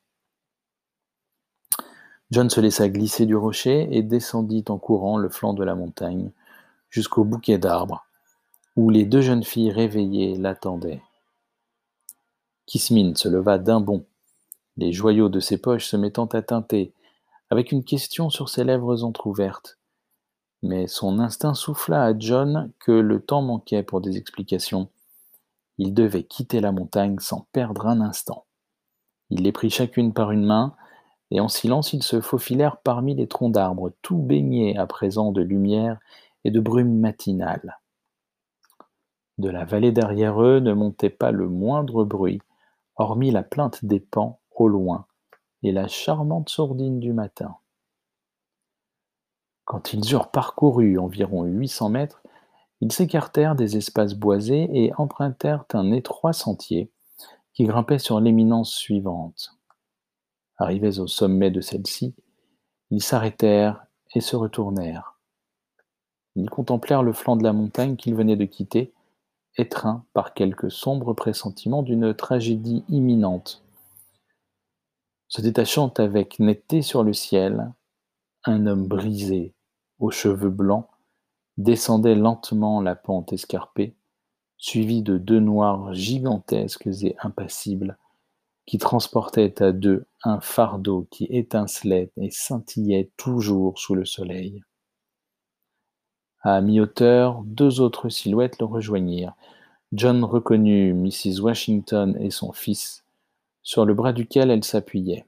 John 2.29 2.49
se 2.49 2.61
laissa 2.61 2.87
glisser 2.87 3.25
du 3.25 3.35
rocher 3.35 3.89
et 3.91 4.03
descendit 4.03 4.63
en 4.69 4.77
courant 4.77 5.17
le 5.17 5.27
flanc 5.27 5.53
de 5.53 5.63
la 5.63 5.75
montagne 5.75 6.31
jusqu'au 6.89 7.23
bouquet 7.23 7.57
d'arbres, 7.57 8.05
où 8.77 8.89
les 8.89 9.05
deux 9.05 9.21
jeunes 9.21 9.43
filles 9.43 9.71
réveillées 9.71 10.37
l'attendaient. 10.37 11.01
Kismine 12.67 13.15
se 13.15 13.27
leva 13.27 13.57
d'un 13.57 13.81
bond, 13.81 14.05
les 14.77 14.93
joyaux 14.93 15.29
de 15.29 15.39
ses 15.39 15.57
poches 15.57 15.87
se 15.87 15.97
mettant 15.97 16.25
à 16.27 16.41
teinter, 16.41 16.93
avec 17.49 17.71
une 17.71 17.83
question 17.83 18.29
sur 18.29 18.49
ses 18.49 18.63
lèvres 18.63 19.03
entr'ouvertes. 19.03 19.80
Mais 20.63 20.87
son 20.87 21.19
instinct 21.19 21.53
souffla 21.53 22.03
à 22.03 22.17
John 22.17 22.71
que 22.79 22.91
le 22.91 23.19
temps 23.19 23.41
manquait 23.41 23.83
pour 23.83 24.01
des 24.01 24.17
explications. 24.17 24.89
Il 25.77 25.93
devait 25.93 26.23
quitter 26.23 26.59
la 26.59 26.71
montagne 26.71 27.17
sans 27.19 27.47
perdre 27.51 27.87
un 27.87 28.01
instant. 28.01 28.45
Il 29.29 29.43
les 29.43 29.51
prit 29.51 29.69
chacune 29.69 30.13
par 30.13 30.31
une 30.31 30.45
main, 30.45 30.75
et 31.31 31.39
en 31.39 31.47
silence 31.47 31.93
ils 31.93 32.03
se 32.03 32.21
faufilèrent 32.21 32.77
parmi 32.77 33.15
les 33.15 33.27
troncs 33.27 33.53
d'arbres, 33.53 33.93
tout 34.01 34.17
baignés 34.17 34.77
à 34.77 34.85
présent 34.85 35.31
de 35.31 35.41
lumière 35.41 35.99
et 36.43 36.51
de 36.51 36.59
brume 36.59 36.99
matinale. 36.99 37.79
De 39.37 39.49
la 39.49 39.65
vallée 39.65 39.91
derrière 39.91 40.41
eux 40.43 40.59
ne 40.59 40.73
montait 40.73 41.09
pas 41.09 41.31
le 41.31 41.47
moindre 41.47 42.03
bruit, 42.03 42.41
hormis 42.97 43.31
la 43.31 43.43
plainte 43.43 43.83
des 43.85 43.99
paons 43.99 44.35
au 44.51 44.67
loin 44.67 45.07
et 45.63 45.71
la 45.71 45.87
charmante 45.87 46.49
sourdine 46.49 46.99
du 46.99 47.13
matin. 47.13 47.55
Quand 49.71 49.93
ils 49.93 50.11
eurent 50.11 50.31
parcouru 50.31 50.99
environ 50.99 51.43
huit 51.43 51.69
cents 51.69 51.87
mètres, 51.87 52.21
ils 52.81 52.91
s'écartèrent 52.91 53.55
des 53.55 53.77
espaces 53.77 54.15
boisés 54.15 54.67
et 54.73 54.91
empruntèrent 54.97 55.63
un 55.71 55.93
étroit 55.93 56.33
sentier 56.33 56.91
qui 57.53 57.63
grimpait 57.63 57.97
sur 57.97 58.19
l'éminence 58.19 58.73
suivante. 58.73 59.57
Arrivés 60.57 60.99
au 60.99 61.07
sommet 61.07 61.51
de 61.51 61.61
celle-ci, 61.61 62.13
ils 62.89 63.01
s'arrêtèrent 63.01 63.85
et 64.13 64.19
se 64.19 64.35
retournèrent. 64.35 65.17
Ils 66.35 66.49
contemplèrent 66.49 67.01
le 67.01 67.13
flanc 67.13 67.37
de 67.37 67.43
la 67.45 67.53
montagne 67.53 67.95
qu'ils 67.95 68.15
venaient 68.15 68.35
de 68.35 68.43
quitter, 68.43 68.91
étreints 69.55 70.03
par 70.11 70.33
quelque 70.33 70.67
sombre 70.67 71.13
pressentiment 71.13 71.81
d'une 71.81 72.13
tragédie 72.13 72.83
imminente. 72.89 73.63
Se 75.29 75.39
détachant 75.39 75.93
avec 75.95 76.39
netteté 76.39 76.81
sur 76.81 77.05
le 77.05 77.13
ciel, 77.13 77.71
un 78.43 78.65
homme 78.65 78.85
brisé, 78.85 79.53
aux 80.01 80.11
cheveux 80.11 80.49
blancs, 80.49 80.87
descendait 81.57 82.15
lentement 82.15 82.81
la 82.81 82.95
pente 82.95 83.31
escarpée, 83.31 83.95
suivi 84.57 85.01
de 85.01 85.17
deux 85.17 85.39
noirs 85.39 85.93
gigantesques 85.93 86.89
et 87.01 87.15
impassibles, 87.21 87.97
qui 88.65 88.77
transportaient 88.77 89.61
à 89.61 89.71
deux 89.71 90.05
un 90.23 90.39
fardeau 90.39 91.07
qui 91.09 91.25
étincelait 91.25 92.11
et 92.17 92.29
scintillait 92.29 93.11
toujours 93.17 93.79
sous 93.79 93.95
le 93.95 94.05
soleil. 94.05 94.61
À 96.41 96.61
mi-hauteur, 96.61 97.41
deux 97.45 97.81
autres 97.81 98.09
silhouettes 98.09 98.59
le 98.59 98.65
rejoignirent. 98.65 99.35
John 99.93 100.23
reconnut 100.23 100.93
Mrs. 100.93 101.41
Washington 101.41 102.17
et 102.19 102.31
son 102.31 102.51
fils, 102.51 103.03
sur 103.61 103.85
le 103.85 103.93
bras 103.93 104.13
duquel 104.13 104.49
elle 104.49 104.63
s'appuyait. 104.63 105.25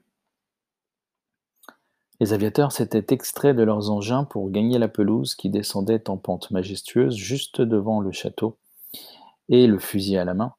Les 2.24 2.32
aviateurs 2.32 2.72
s'étaient 2.72 3.12
extraits 3.12 3.54
de 3.54 3.64
leurs 3.64 3.90
engins 3.90 4.24
pour 4.24 4.50
gagner 4.50 4.78
la 4.78 4.88
pelouse 4.88 5.34
qui 5.34 5.50
descendait 5.50 6.08
en 6.08 6.16
pente 6.16 6.50
majestueuse 6.50 7.14
juste 7.14 7.60
devant 7.60 8.00
le 8.00 8.12
château, 8.12 8.56
et 9.50 9.66
le 9.66 9.78
fusil 9.78 10.16
à 10.16 10.24
la 10.24 10.32
main, 10.32 10.54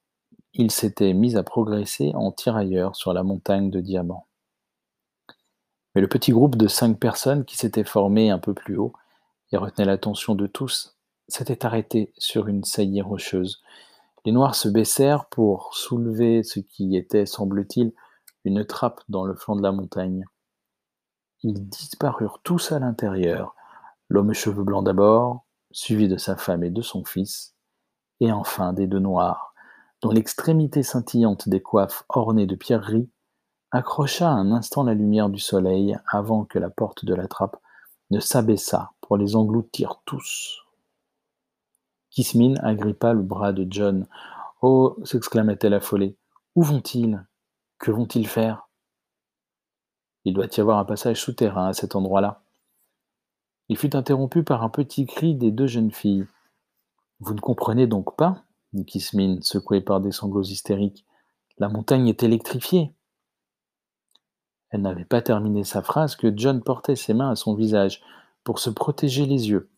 ils 0.54 0.69
s'étaient 0.69 1.15
mis 1.15 1.38
à 1.38 1.41
progresser 1.41 2.12
en 2.13 2.32
tirailleurs 2.32 2.95
sur 2.95 3.13
la 3.13 3.23
montagne 3.23 3.71
de 3.71 3.82
diamants. 3.82 4.28
Mais 5.95 6.01
le 6.01 6.08
petit 6.08 6.32
groupe 6.32 6.56
de 6.56 6.67
cinq 6.67 6.99
personnes 6.99 7.45
qui 7.45 7.58
s'était 7.58 7.84
formé 7.84 8.30
un 8.30 8.38
peu 8.38 8.54
plus 8.54 8.78
haut 8.78 8.93
et 9.51 9.58
retenait 9.58 9.86
l'attention 9.86 10.36
de 10.36 10.45
tous 10.45 10.95
s'était 11.30 11.65
arrêté 11.65 12.13
sur 12.19 12.47
une 12.47 12.63
saillie 12.63 13.01
rocheuse. 13.01 13.63
Les 14.23 14.32
Noirs 14.32 14.54
se 14.54 14.69
baissèrent 14.69 15.25
pour 15.25 15.73
soulever 15.73 16.43
ce 16.43 16.60
qui 16.60 16.95
était, 16.95 17.25
semble-t-il, 17.25 17.91
une 18.43 18.63
trappe 18.65 19.01
dans 19.10 19.25
le 19.25 19.34
flanc 19.34 19.56
de 19.56 19.63
la 19.63 19.71
montagne. 19.71 20.25
Ils 21.43 21.67
disparurent 21.69 22.39
tous 22.43 22.71
à 22.71 22.80
l'intérieur, 22.80 23.56
l'homme 24.10 24.30
aux 24.30 24.34
cheveux 24.34 24.63
blancs 24.63 24.86
d'abord, 24.86 25.45
suivi 25.71 26.08
de 26.08 26.17
sa 26.17 26.36
femme 26.36 26.63
et 26.63 26.69
de 26.69 26.82
son 26.82 27.04
fils, 27.04 27.56
et 28.19 28.32
enfin 28.32 28.74
des 28.74 28.88
deux 28.88 29.00
noirs, 29.00 29.54
dont 30.02 30.12
l'extrémité 30.12 30.84
scintillante 30.84 31.50
des 31.50 31.62
coiffes 31.62 32.04
ornées 32.10 32.48
de 32.48 32.56
pierreries 32.56 33.10
accrocha 33.71 34.30
un 34.30 34.52
instant 34.52 34.84
la 34.84 34.93
lumière 34.93 35.30
du 35.30 35.39
soleil 35.39 35.98
avant 36.08 36.45
que 36.45 36.60
la 36.60 36.69
porte 36.69 37.06
de 37.06 37.13
la 37.13 37.28
trappe 37.28 37.58
ne 38.12 38.19
s'abaissât 38.19 38.91
pour 39.02 39.17
les 39.17 39.36
engloutir 39.36 40.02
tous. 40.06 40.62
Kismine 42.10 42.58
agrippa 42.60 43.13
le 43.13 43.24
bras 43.24 43.52
de 43.52 43.67
John. 43.69 44.08
Oh 44.62 44.95
s'exclama-t-elle 45.04 45.74
affolée. 45.74 46.15
Où 46.56 46.63
vont-ils? 46.63 47.26
Que 47.78 47.91
vont-ils 47.91 48.28
faire? 48.28 48.64
Il 50.26 50.34
doit 50.34 50.48
y 50.58 50.60
avoir 50.60 50.80
un 50.80 50.86
passage 50.86 51.22
souterrain 51.22 51.68
à 51.68 51.74
cet 51.74 51.96
endroit-là. 51.96 52.42
Il 53.70 53.78
fut 53.78 53.96
interrompu 53.96 54.44
par 54.44 54.64
un 54.64 54.70
petit 54.70 55.06
cri 55.06 55.36
des 55.36 55.52
deux 55.52 55.68
jeunes 55.68 55.92
filles. 55.92 56.26
Vous 57.20 57.34
ne 57.34 57.40
comprenez 57.40 57.88
donc 57.88 58.16
pas 58.16 58.44
dit 58.76 58.86
Kismine, 58.86 59.42
secouée 59.42 59.82
par 59.82 60.02
des 60.02 60.12
sanglots 60.12 60.44
hystériques. 60.44 61.06
La 61.58 61.70
montagne 61.70 62.08
est 62.08 62.24
électrifiée. 62.24 62.94
Elle 64.70 64.82
n'avait 64.82 65.06
pas 65.06 65.22
terminé 65.22 65.64
sa 65.64 65.82
phrase 65.82 66.16
que 66.16 66.36
John 66.36 66.62
portait 66.62 66.98
ses 66.98 67.14
mains 67.14 67.32
à 67.32 67.36
son 67.36 67.56
visage 67.56 68.02
pour 68.44 68.60
se 68.60 68.70
protéger 68.70 69.26
les 69.26 69.50
yeux. 69.50 69.70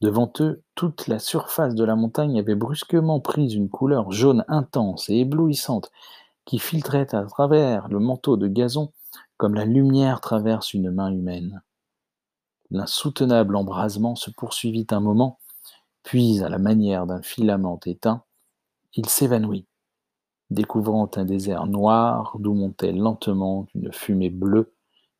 Devant 0.00 0.32
eux, 0.40 0.62
toute 0.74 1.06
la 1.06 1.20
surface 1.20 1.76
de 1.76 1.84
la 1.84 1.94
montagne 1.94 2.38
avait 2.38 2.56
brusquement 2.56 3.20
pris 3.20 3.54
une 3.54 3.68
couleur 3.68 4.10
jaune 4.10 4.44
intense 4.48 5.08
et 5.08 5.18
éblouissante 5.18 5.92
qui 6.44 6.58
filtrait 6.58 7.14
à 7.14 7.22
travers 7.24 7.86
le 7.86 8.00
manteau 8.00 8.36
de 8.36 8.48
gazon 8.48 8.92
comme 9.42 9.56
la 9.56 9.64
lumière 9.64 10.20
traverse 10.20 10.72
une 10.72 10.92
main 10.92 11.10
humaine. 11.10 11.62
L'insoutenable 12.70 13.56
embrasement 13.56 14.14
se 14.14 14.30
poursuivit 14.30 14.86
un 14.92 15.00
moment, 15.00 15.40
puis, 16.04 16.44
à 16.44 16.48
la 16.48 16.58
manière 16.58 17.06
d'un 17.06 17.22
filament 17.22 17.80
éteint, 17.84 18.22
il 18.94 19.08
s'évanouit, 19.08 19.66
découvrant 20.50 21.10
un 21.16 21.24
désert 21.24 21.66
noir 21.66 22.36
d'où 22.38 22.54
montait 22.54 22.92
lentement 22.92 23.66
une 23.74 23.92
fumée 23.92 24.30
bleue 24.30 24.76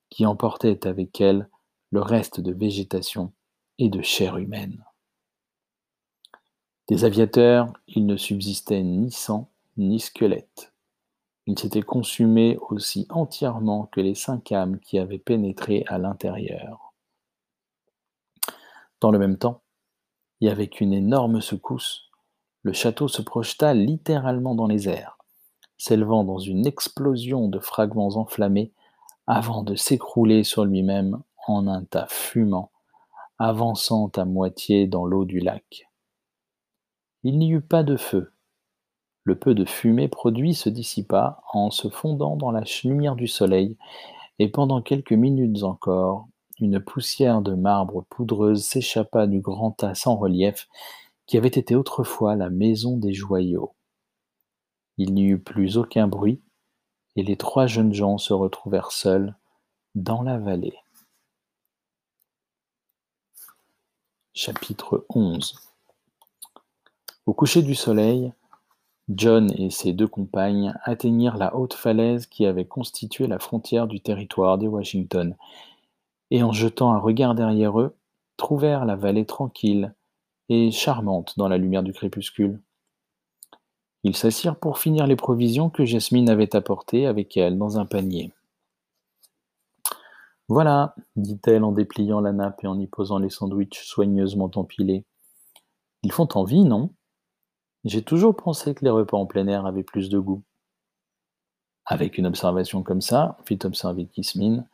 qui 0.09 0.25
emportait 0.25 0.87
avec 0.87 1.21
elle 1.21 1.49
le 1.91 2.01
reste 2.01 2.39
de 2.39 2.53
végétation 2.53 3.33
et 3.81 3.89
de 3.89 4.03
chair 4.03 4.37
humaine. 4.37 4.85
Des 6.87 7.05
aviateurs, 7.05 7.73
il 7.89 8.07
ne 8.07 8.17
subsistait 8.17 8.85
ni 8.85 9.11
sang 9.11 9.51
ni 9.77 9.99
squelette. 9.99 10.72
Ils 11.53 11.59
s'étaient 11.59 11.83
consumés 11.83 12.57
aussi 12.71 13.07
entièrement 13.11 13.85
que 13.93 14.01
les 14.01 14.15
cinq 14.15 14.53
âmes 14.53 14.81
qui 14.81 14.99
avaient 14.99 15.19
pénétré 15.19 15.85
à 15.87 15.99
l'intérieur. 15.99 16.95
Dans 19.03 19.11
le 19.11 19.19
même 19.19 19.37
temps, 19.37 19.61
et 20.41 20.49
avec 20.49 20.81
une 20.81 20.95
énorme 20.95 21.43
secousse, 21.43 22.09
le 22.63 22.73
château 22.73 23.07
se 23.07 23.21
projeta 23.21 23.75
littéralement 23.75 24.55
dans 24.55 24.67
les 24.67 24.89
airs, 24.89 25.19
s'élevant 25.77 26.25
dans 26.25 26.39
une 26.39 26.67
explosion 26.67 27.49
de 27.49 27.59
fragments 27.59 28.17
enflammés 28.17 28.73
avant 29.27 29.63
de 29.63 29.75
s'écrouler 29.75 30.45
sur 30.45 30.65
lui-même 30.65 31.23
en 31.47 31.67
un 31.67 31.85
tas 31.85 32.07
fumant, 32.09 32.71
avançant 33.39 34.11
à 34.17 34.25
moitié 34.25 34.87
dans 34.87 35.05
l'eau 35.05 35.27
du 35.27 35.39
lac. 35.39 35.87
Il 37.25 37.39
n'y 37.39 37.51
eut 37.51 37.61
pas 37.61 37.83
de 37.83 37.99
feu. 37.99 38.33
Le 39.25 39.39
peu 39.39 39.55
de 39.55 39.65
fumée 39.65 40.09
produit 40.09 40.55
se 40.55 40.69
dissipa 40.69 41.43
en 41.53 41.71
se 41.71 41.89
fondant 41.89 42.37
dans 42.37 42.51
la 42.51 42.65
lumière 42.85 43.15
du 43.15 43.29
soleil, 43.29 43.77
et 44.39 44.49
pendant 44.49 44.83
quelques 44.83 45.13
minutes 45.13 45.63
encore, 45.63 46.29
une 46.59 46.81
poussière 46.81 47.43
de 47.43 47.55
marbre 47.55 48.05
poudreuse 48.09 48.65
s'échappa 48.65 49.27
du 49.27 49.41
grand 49.41 49.73
tas 49.73 49.95
sans 49.95 50.17
relief 50.17 50.69
qui 51.27 51.37
avait 51.37 51.49
été 51.49 51.75
autrefois 51.75 52.37
la 52.37 52.51
maison 52.51 52.97
des 52.97 53.15
joyaux. 53.15 53.75
Il 54.99 55.15
n'y 55.15 55.25
eut 55.25 55.39
plus 55.39 55.77
aucun 55.77 56.09
bruit, 56.09 56.43
et 57.17 57.23
les 57.23 57.37
trois 57.37 57.67
jeunes 57.67 57.95
gens 57.95 58.19
se 58.19 58.33
retrouvèrent 58.33 58.93
seuls 58.93 59.37
dans 59.95 60.23
la 60.23 60.39
vallée. 60.39 60.77
Chapitre 64.35 65.07
11 65.11 65.55
Au 67.27 67.35
coucher 67.35 67.63
du 67.63 67.75
soleil, 67.75 68.33
John 69.09 69.53
et 69.59 69.71
ses 69.71 69.93
deux 69.93 70.07
compagnes 70.07 70.75
atteignirent 70.85 71.37
la 71.37 71.57
haute 71.57 71.75
falaise 71.75 72.27
qui 72.27 72.47
avait 72.47 72.65
constitué 72.65 73.27
la 73.27 73.39
frontière 73.39 73.87
du 73.87 74.01
territoire 74.01 74.59
des 74.59 74.69
Washington, 74.69 75.37
et 76.31 76.43
en 76.43 76.53
jetant 76.53 76.93
un 76.93 76.99
regard 76.99 77.35
derrière 77.35 77.79
eux, 77.81 77.95
trouvèrent 78.37 78.85
la 78.85 78.97
vallée 78.97 79.27
tranquille 79.27 79.95
et 80.49 80.71
charmante 80.71 81.37
dans 81.37 81.49
la 81.49 81.59
lumière 81.59 81.83
du 81.83 81.93
crépuscule. 81.93 82.61
Ils 84.05 84.17
s'assirent 84.17 84.57
pour 84.57 84.79
finir 84.79 85.07
les 85.07 85.17
provisions 85.17 85.71
que 85.71 85.85
Jasmine 85.85 86.29
avait 86.29 86.57
apportées 86.57 87.07
avec 87.07 87.37
elle 87.37 87.59
dans 87.59 87.79
un 87.79 87.87
panier. 87.87 88.33
Voilà, 90.49 90.95
dit-elle 91.17 91.65
en 91.65 91.73
dépliant 91.73 92.21
la 92.21 92.33
nappe 92.33 92.65
et 92.65 92.67
en 92.67 92.79
y 92.79 92.87
posant 92.87 93.19
les 93.19 93.31
sandwichs 93.31 93.85
soigneusement 93.85 94.51
empilés. 94.57 95.05
Ils 96.03 96.13
font 96.13 96.29
envie, 96.35 96.65
non? 96.65 96.91
J'ai 97.85 98.03
toujours 98.03 98.37
pensé 98.37 98.75
que 98.75 98.85
les 98.85 98.91
repas 98.91 99.17
en 99.17 99.27
plein 99.27 99.47
air 99.49 99.67
avaient 99.67 99.83
plus 99.83 100.09
de 100.09 100.19
goût. 100.19 100.43
Avec 101.85 102.17
une 102.17 102.27
observation 102.27 102.83
comme 102.83 103.01
ça, 103.01 103.39
fit 103.45 103.59
observer 103.65 104.07
Kismine, 104.07 104.69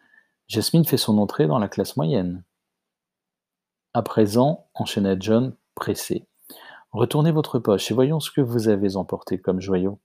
Jasmine 0.46 0.84
fait 0.84 0.98
son 0.98 1.16
entrée 1.18 1.46
dans 1.46 1.58
la 1.58 1.68
classe 1.68 1.96
moyenne. 1.96 2.44
À 3.94 4.02
présent, 4.02 4.68
enchaîna 4.74 5.18
John, 5.18 5.56
pressé, 5.74 6.26
retournez 6.92 7.32
votre 7.32 7.58
poche 7.58 7.90
et 7.90 7.94
voyons 7.94 8.20
ce 8.20 8.30
que 8.30 8.42
vous 8.42 8.68
avez 8.68 8.96
emporté 8.96 9.40
comme 9.40 9.60
joyaux. 9.60 9.98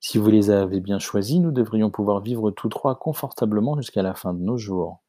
Si 0.00 0.18
vous 0.18 0.28
les 0.28 0.50
avez 0.50 0.80
bien 0.80 0.98
choisis, 0.98 1.38
nous 1.38 1.52
devrions 1.52 1.90
pouvoir 1.90 2.20
vivre 2.20 2.50
tous 2.50 2.68
trois 2.68 2.98
confortablement 2.98 3.76
jusqu'à 3.76 4.02
la 4.02 4.14
fin 4.14 4.34
de 4.34 4.40
nos 4.40 4.58
jours. 4.58 5.00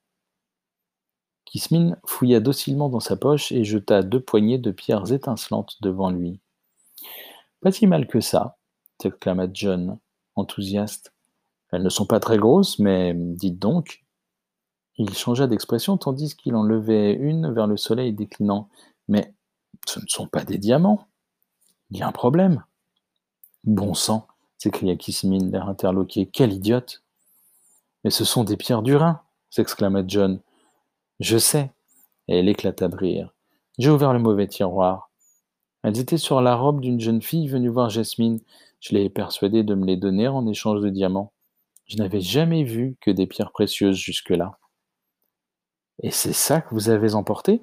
Kismine 1.45 1.97
fouilla 2.05 2.39
docilement 2.39 2.89
dans 2.89 2.99
sa 2.99 3.17
poche 3.17 3.51
et 3.51 3.63
jeta 3.63 4.03
deux 4.03 4.21
poignées 4.21 4.57
de 4.59 4.71
pierres 4.71 5.11
étincelantes 5.11 5.77
devant 5.81 6.11
lui. 6.11 6.39
Pas 7.61 7.71
si 7.71 7.87
mal 7.87 8.07
que 8.07 8.19
ça, 8.19 8.57
s'exclama 9.01 9.47
John, 9.53 9.97
enthousiaste. 10.35 11.13
Elles 11.71 11.83
ne 11.83 11.89
sont 11.89 12.05
pas 12.05 12.19
très 12.19 12.37
grosses, 12.37 12.79
mais 12.79 13.13
dites 13.15 13.59
donc. 13.59 14.03
Il 14.97 15.13
changea 15.13 15.47
d'expression 15.47 15.97
tandis 15.97 16.35
qu'il 16.35 16.55
en 16.55 16.63
levait 16.63 17.13
une 17.13 17.51
vers 17.53 17.67
le 17.67 17.75
soleil 17.75 18.13
déclinant. 18.13 18.69
Mais 19.07 19.33
ce 19.87 19.99
ne 19.99 20.07
sont 20.07 20.27
pas 20.27 20.43
des 20.43 20.57
diamants. 20.57 21.07
Il 21.91 21.97
y 21.97 22.01
a 22.01 22.07
un 22.07 22.13
problème. 22.13 22.63
Bon 23.65 23.93
sang, 23.93 24.27
s'écria 24.57 24.95
Kismine, 24.95 25.51
l'air 25.51 25.67
interloqué. 25.67 26.29
Quel 26.31 26.53
idiote 26.53 27.03
Mais 28.03 28.09
ce 28.09 28.23
sont 28.23 28.43
des 28.43 28.57
pierres 28.57 28.83
du 28.83 28.95
Rhin 28.95 29.21
s'exclama 29.49 30.03
John. 30.05 30.39
Je 31.19 31.37
sais. 31.37 31.71
Et 32.27 32.39
elle 32.39 32.49
éclata 32.49 32.87
de 32.87 32.95
rire. 32.95 33.33
J'ai 33.77 33.89
ouvert 33.89 34.13
le 34.13 34.19
mauvais 34.19 34.47
tiroir. 34.47 35.11
Elles 35.85 35.99
étaient 35.99 36.17
sur 36.17 36.41
la 36.41 36.55
robe 36.55 36.81
d'une 36.81 36.99
jeune 36.99 37.21
fille 37.21 37.47
venue 37.47 37.69
voir 37.69 37.91
Jasmine. 37.91 38.39
Je 38.79 38.95
l'ai 38.95 39.07
persuadée 39.07 39.61
de 39.61 39.75
me 39.75 39.85
les 39.85 39.97
donner 39.97 40.27
en 40.27 40.47
échange 40.47 40.81
de 40.81 40.89
diamants. 40.89 41.31
Je 41.85 41.97
n'avais 41.97 42.21
jamais 42.21 42.63
vu 42.63 42.97
que 43.01 43.11
des 43.11 43.27
pierres 43.27 43.51
précieuses 43.51 43.95
jusque-là. 43.95 44.57
Et 46.01 46.09
c'est 46.09 46.33
ça 46.33 46.59
que 46.59 46.73
vous 46.73 46.89
avez 46.89 47.13
emporté? 47.13 47.61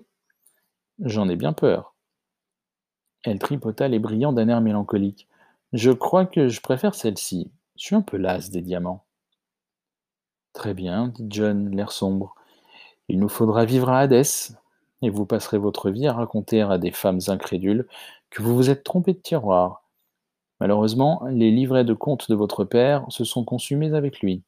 J'en 1.00 1.28
ai 1.28 1.34
bien 1.34 1.52
peur. 1.52 1.96
Elle 3.24 3.40
tripota 3.40 3.88
les 3.88 3.98
brillants 3.98 4.32
d'un 4.32 4.46
air 4.46 4.60
mélancolique. 4.60 5.26
Je 5.72 5.90
crois 5.90 6.24
que 6.24 6.46
je 6.46 6.60
préfère 6.60 6.94
celle-ci. 6.94 7.50
Je 7.74 7.86
suis 7.86 7.96
un 7.96 8.02
peu 8.02 8.18
lasse 8.18 8.50
des 8.50 8.62
diamants. 8.62 9.04
Très 10.52 10.74
bien, 10.74 11.08
dit 11.08 11.26
John, 11.28 11.74
l'air 11.74 11.90
sombre. 11.90 12.36
Il 13.08 13.18
nous 13.18 13.28
faudra 13.28 13.64
vivre 13.64 13.88
à 13.88 13.98
Hadès, 13.98 14.54
et 15.02 15.10
vous 15.10 15.26
passerez 15.26 15.58
votre 15.58 15.90
vie 15.90 16.06
à 16.06 16.12
raconter 16.12 16.62
à 16.62 16.78
des 16.78 16.92
femmes 16.92 17.20
incrédules 17.28 17.86
que 18.30 18.42
vous 18.42 18.54
vous 18.54 18.70
êtes 18.70 18.84
trompé 18.84 19.12
de 19.12 19.18
tiroir. 19.18 19.82
Malheureusement, 20.60 21.22
les 21.28 21.50
livrets 21.50 21.84
de 21.84 21.92
compte 21.92 22.30
de 22.30 22.36
votre 22.36 22.64
père 22.64 23.04
se 23.08 23.24
sont 23.24 23.44
consumés 23.44 23.94
avec 23.94 24.20
lui. 24.20 24.42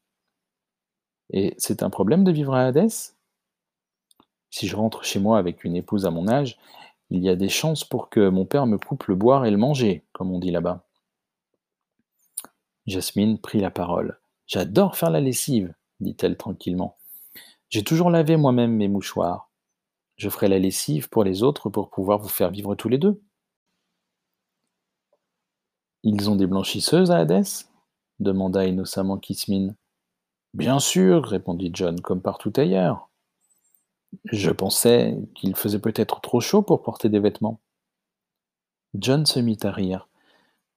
Et 1.30 1.54
c'est 1.58 1.82
un 1.82 1.90
problème 1.90 2.24
de 2.24 2.30
vivre 2.30 2.54
à 2.54 2.66
Hadès? 2.66 3.14
Si 4.50 4.68
je 4.68 4.76
rentre 4.76 5.02
chez 5.04 5.18
moi 5.18 5.38
avec 5.38 5.64
une 5.64 5.74
épouse 5.74 6.06
à 6.06 6.10
mon 6.10 6.28
âge, 6.28 6.56
il 7.10 7.22
y 7.22 7.28
a 7.28 7.36
des 7.36 7.48
chances 7.48 7.84
pour 7.84 8.08
que 8.08 8.28
mon 8.28 8.44
père 8.44 8.66
me 8.66 8.78
coupe 8.78 9.04
le 9.04 9.16
boire 9.16 9.44
et 9.44 9.50
le 9.50 9.56
manger, 9.56 10.04
comme 10.12 10.30
on 10.30 10.38
dit 10.38 10.52
là-bas. 10.52 10.84
Jasmine 12.86 13.38
prit 13.38 13.60
la 13.60 13.70
parole. 13.70 14.20
J'adore 14.46 14.96
faire 14.96 15.10
la 15.10 15.20
lessive, 15.20 15.74
dit-elle 16.00 16.36
tranquillement. 16.36 16.96
J'ai 17.70 17.82
toujours 17.82 18.10
lavé 18.10 18.36
moi-même 18.36 18.72
mes 18.72 18.88
mouchoirs. 18.88 19.50
Je 20.16 20.28
ferai 20.28 20.48
la 20.48 20.58
lessive 20.58 21.08
pour 21.08 21.24
les 21.24 21.42
autres 21.42 21.70
pour 21.70 21.90
pouvoir 21.90 22.18
vous 22.18 22.28
faire 22.28 22.50
vivre 22.50 22.74
tous 22.74 22.88
les 22.88 22.98
deux. 22.98 23.20
Ils 26.02 26.30
ont 26.30 26.36
des 26.36 26.46
blanchisseuses 26.46 27.10
à 27.10 27.18
Hadès 27.18 27.66
demanda 28.20 28.66
innocemment 28.66 29.18
Kismine. 29.18 29.76
Bien 30.52 30.78
sûr, 30.78 31.24
répondit 31.24 31.70
John, 31.72 32.00
comme 32.00 32.20
partout 32.20 32.52
ailleurs. 32.56 33.08
Je 34.26 34.50
pensais 34.50 35.18
qu'il 35.34 35.56
faisait 35.56 35.80
peut-être 35.80 36.20
trop 36.20 36.40
chaud 36.40 36.62
pour 36.62 36.82
porter 36.82 37.08
des 37.08 37.18
vêtements. 37.18 37.60
John 38.94 39.26
se 39.26 39.40
mit 39.40 39.58
à 39.62 39.72
rire. 39.72 40.08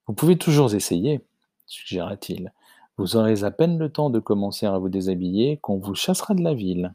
Vous 0.08 0.14
pouvez 0.14 0.38
toujours 0.38 0.74
essayer, 0.74 1.22
suggéra-t-il. 1.68 2.52
Vous 2.98 3.16
aurez 3.16 3.44
à 3.44 3.52
peine 3.52 3.78
le 3.78 3.92
temps 3.92 4.10
de 4.10 4.20
commencer 4.20 4.66
à 4.66 4.78
vous 4.80 4.90
déshabiller 4.90 5.58
qu'on 5.58 5.78
vous 5.78 5.94
chassera 5.94 6.34
de 6.34 6.42
la 6.42 6.56
ville. 6.56 6.94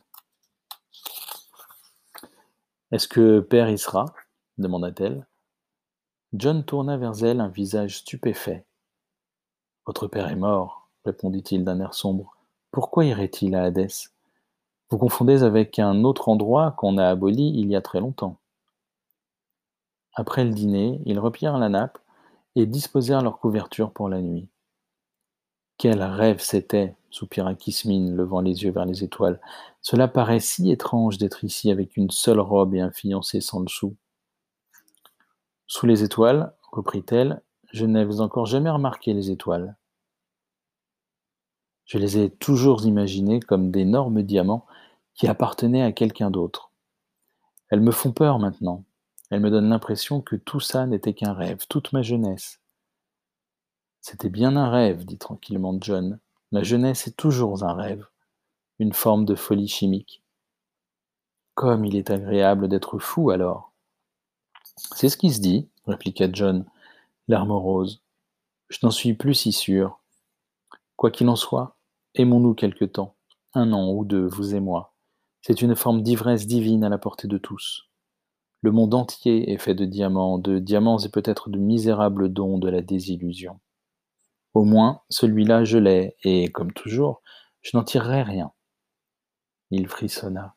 Est-ce 2.93 3.09
que 3.09 3.41
père 3.41 3.71
y 3.71 3.79
sera? 3.79 4.05
demanda-t-elle. 4.59 5.27
John 6.35 6.63
tourna 6.63 6.99
vers 6.99 7.25
elle 7.25 7.41
un 7.41 7.49
visage 7.49 8.01
stupéfait. 8.01 8.67
Votre 9.87 10.09
père 10.09 10.29
est 10.29 10.37
mort, 10.37 10.91
répondit-il 11.07 11.65
d'un 11.65 11.81
air 11.81 11.95
sombre. 11.95 12.37
Pourquoi 12.71 13.07
irait-il 13.07 13.55
à 13.55 13.65
Hadès? 13.65 14.11
Vous 14.91 14.99
confondez 14.99 15.43
avec 15.43 15.79
un 15.79 16.05
autre 16.05 16.29
endroit 16.29 16.73
qu'on 16.73 16.99
a 16.99 17.09
aboli 17.09 17.59
il 17.59 17.71
y 17.71 17.77
a 17.77 17.81
très 17.81 17.99
longtemps. 17.99 18.37
Après 20.13 20.45
le 20.45 20.51
dîner, 20.51 21.01
ils 21.07 21.19
reprirent 21.19 21.57
la 21.57 21.71
nappe 21.71 21.99
et 22.57 22.67
disposèrent 22.67 23.23
leur 23.23 23.39
couverture 23.39 23.91
pour 23.91 24.11
la 24.11 24.21
nuit. 24.21 24.49
Quel 25.79 26.03
rêve 26.03 26.41
c'était 26.41 26.95
soupira 27.13 27.55
Kismine, 27.55 28.17
levant 28.17 28.41
les 28.41 28.65
yeux 28.65 28.73
vers 28.73 28.87
les 28.87 29.05
étoiles. 29.05 29.41
Cela 29.81 30.09
paraît 30.09 30.41
si 30.41 30.71
étrange 30.71 31.19
d'être 31.19 31.45
ici 31.45 31.71
avec 31.71 31.97
une 31.97 32.11
seule 32.11 32.41
robe 32.41 32.75
et 32.75 32.81
un 32.81 32.91
fiancé 32.91 33.41
sans 33.41 33.61
le 33.61 33.69
sou. 33.69 33.95
Sous 35.67 35.87
les 35.87 36.03
étoiles, 36.03 36.53
reprit-elle, 36.73 37.43
je 37.73 37.87
n'avais 37.87 38.21
encore 38.21 38.47
jamais 38.47 38.71
remarqué 38.71 39.15
les 39.15 39.31
étoiles. 39.31 39.77
Je 41.85 41.99
les 41.99 42.19
ai 42.19 42.31
toujours 42.31 42.85
imaginées 42.87 43.41
comme 43.41 43.71
d'énormes 43.71 44.23
diamants 44.23 44.67
qui 45.15 45.27
appartenaient 45.27 45.83
à 45.83 45.93
quelqu'un 45.93 46.31
d'autre. 46.31 46.71
Elles 47.69 47.81
me 47.81 47.93
font 47.93 48.13
peur 48.13 48.39
maintenant. 48.39 48.85
Elles 49.31 49.41
me 49.41 49.51
donnent 49.51 49.69
l'impression 49.69 50.21
que 50.21 50.37
tout 50.37 50.61
ça 50.61 50.87
n'était 50.87 51.15
qu'un 51.15 51.33
rêve, 51.33 51.67
toute 51.69 51.93
ma 51.93 52.03
jeunesse. 52.03 52.61
C'était 54.01 54.29
bien 54.29 54.57
un 54.57 54.69
rêve, 54.69 55.05
dit 55.05 55.19
tranquillement 55.19 55.77
John. 55.81 56.19
La 56.53 56.63
jeunesse 56.63 57.07
est 57.07 57.17
toujours 57.17 57.65
un 57.65 57.73
rêve, 57.73 58.07
une 58.79 58.93
forme 58.93 59.25
de 59.25 59.35
folie 59.35 59.69
chimique. 59.69 60.23
Comme 61.55 61.87
il 61.87 61.97
est 61.97 62.11
agréable 62.11 62.69
d'être 62.69 62.99
fou 62.99 63.31
alors. 63.31 63.73
C'est 64.95 65.09
ce 65.09 65.17
qui 65.17 65.33
se 65.33 65.41
dit, 65.41 65.71
répliqua 65.87 66.29
John, 66.31 66.67
l'arme 67.27 67.53
rose. 67.53 68.03
Je 68.69 68.81
n'en 68.83 68.91
suis 68.91 69.15
plus 69.15 69.33
si 69.33 69.53
sûr. 69.53 69.99
Quoi 70.97 71.11
qu'il 71.11 71.31
en 71.31 71.37
soit, 71.37 71.79
aimons-nous 72.17 72.53
quelque 72.53 72.85
temps, 72.85 73.15
un 73.55 73.73
an 73.73 73.91
ou 73.91 74.05
deux, 74.05 74.27
vous 74.27 74.55
et 74.55 74.61
moi. 74.61 74.93
C'est 75.41 75.63
une 75.63 75.75
forme 75.75 76.03
d'ivresse 76.03 76.47
divine 76.47 76.85
à 76.85 76.91
la 76.91 76.99
portée 76.99 77.29
de 77.29 77.39
tous. 77.39 77.89
Le 78.61 78.73
monde 78.73 78.93
entier 78.93 79.51
est 79.51 79.59
fait 79.59 79.75
de 79.75 79.87
diamants, 79.87 80.37
de 80.37 80.59
diamants 80.59 80.99
et 80.99 81.09
peut-être 81.09 81.49
de 81.49 81.59
misérables 81.59 82.31
dons 82.31 82.59
de 82.59 82.69
la 82.69 82.83
désillusion. 82.83 83.59
Au 84.55 84.65
moins, 84.65 85.03
celui-là 85.09 85.65
je 85.65 85.79
l'ai, 85.79 86.17
et, 86.23 86.51
comme 86.51 86.73
toujours, 86.73 87.23
je 87.63 87.77
n'en 87.77 87.85
tirerai 87.85 88.23
rien. 88.23 88.53
Il 89.71 89.89
frissonna. 89.89 90.57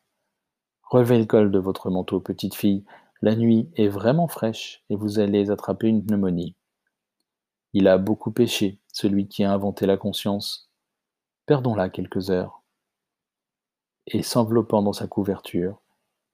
Relevez 0.82 1.18
le 1.18 1.24
col 1.24 1.50
de 1.50 1.58
votre 1.58 1.90
manteau, 1.90 2.20
petite 2.20 2.54
fille. 2.54 2.84
La 3.22 3.34
nuit 3.34 3.70
est 3.76 3.88
vraiment 3.88 4.28
fraîche, 4.28 4.84
et 4.90 4.96
vous 4.96 5.18
allez 5.18 5.50
attraper 5.50 5.88
une 5.88 6.04
pneumonie. 6.04 6.56
Il 7.72 7.88
a 7.88 7.98
beaucoup 7.98 8.30
péché, 8.30 8.80
celui 8.92 9.28
qui 9.28 9.44
a 9.44 9.52
inventé 9.52 9.86
la 9.86 9.96
conscience. 9.96 10.70
Perdons-la 11.46 11.88
quelques 11.88 12.30
heures. 12.30 12.62
Et 14.06 14.22
s'enveloppant 14.22 14.82
dans 14.82 14.92
sa 14.92 15.06
couverture, 15.06 15.80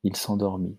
il 0.02 0.16
s'endormit. 0.16 0.78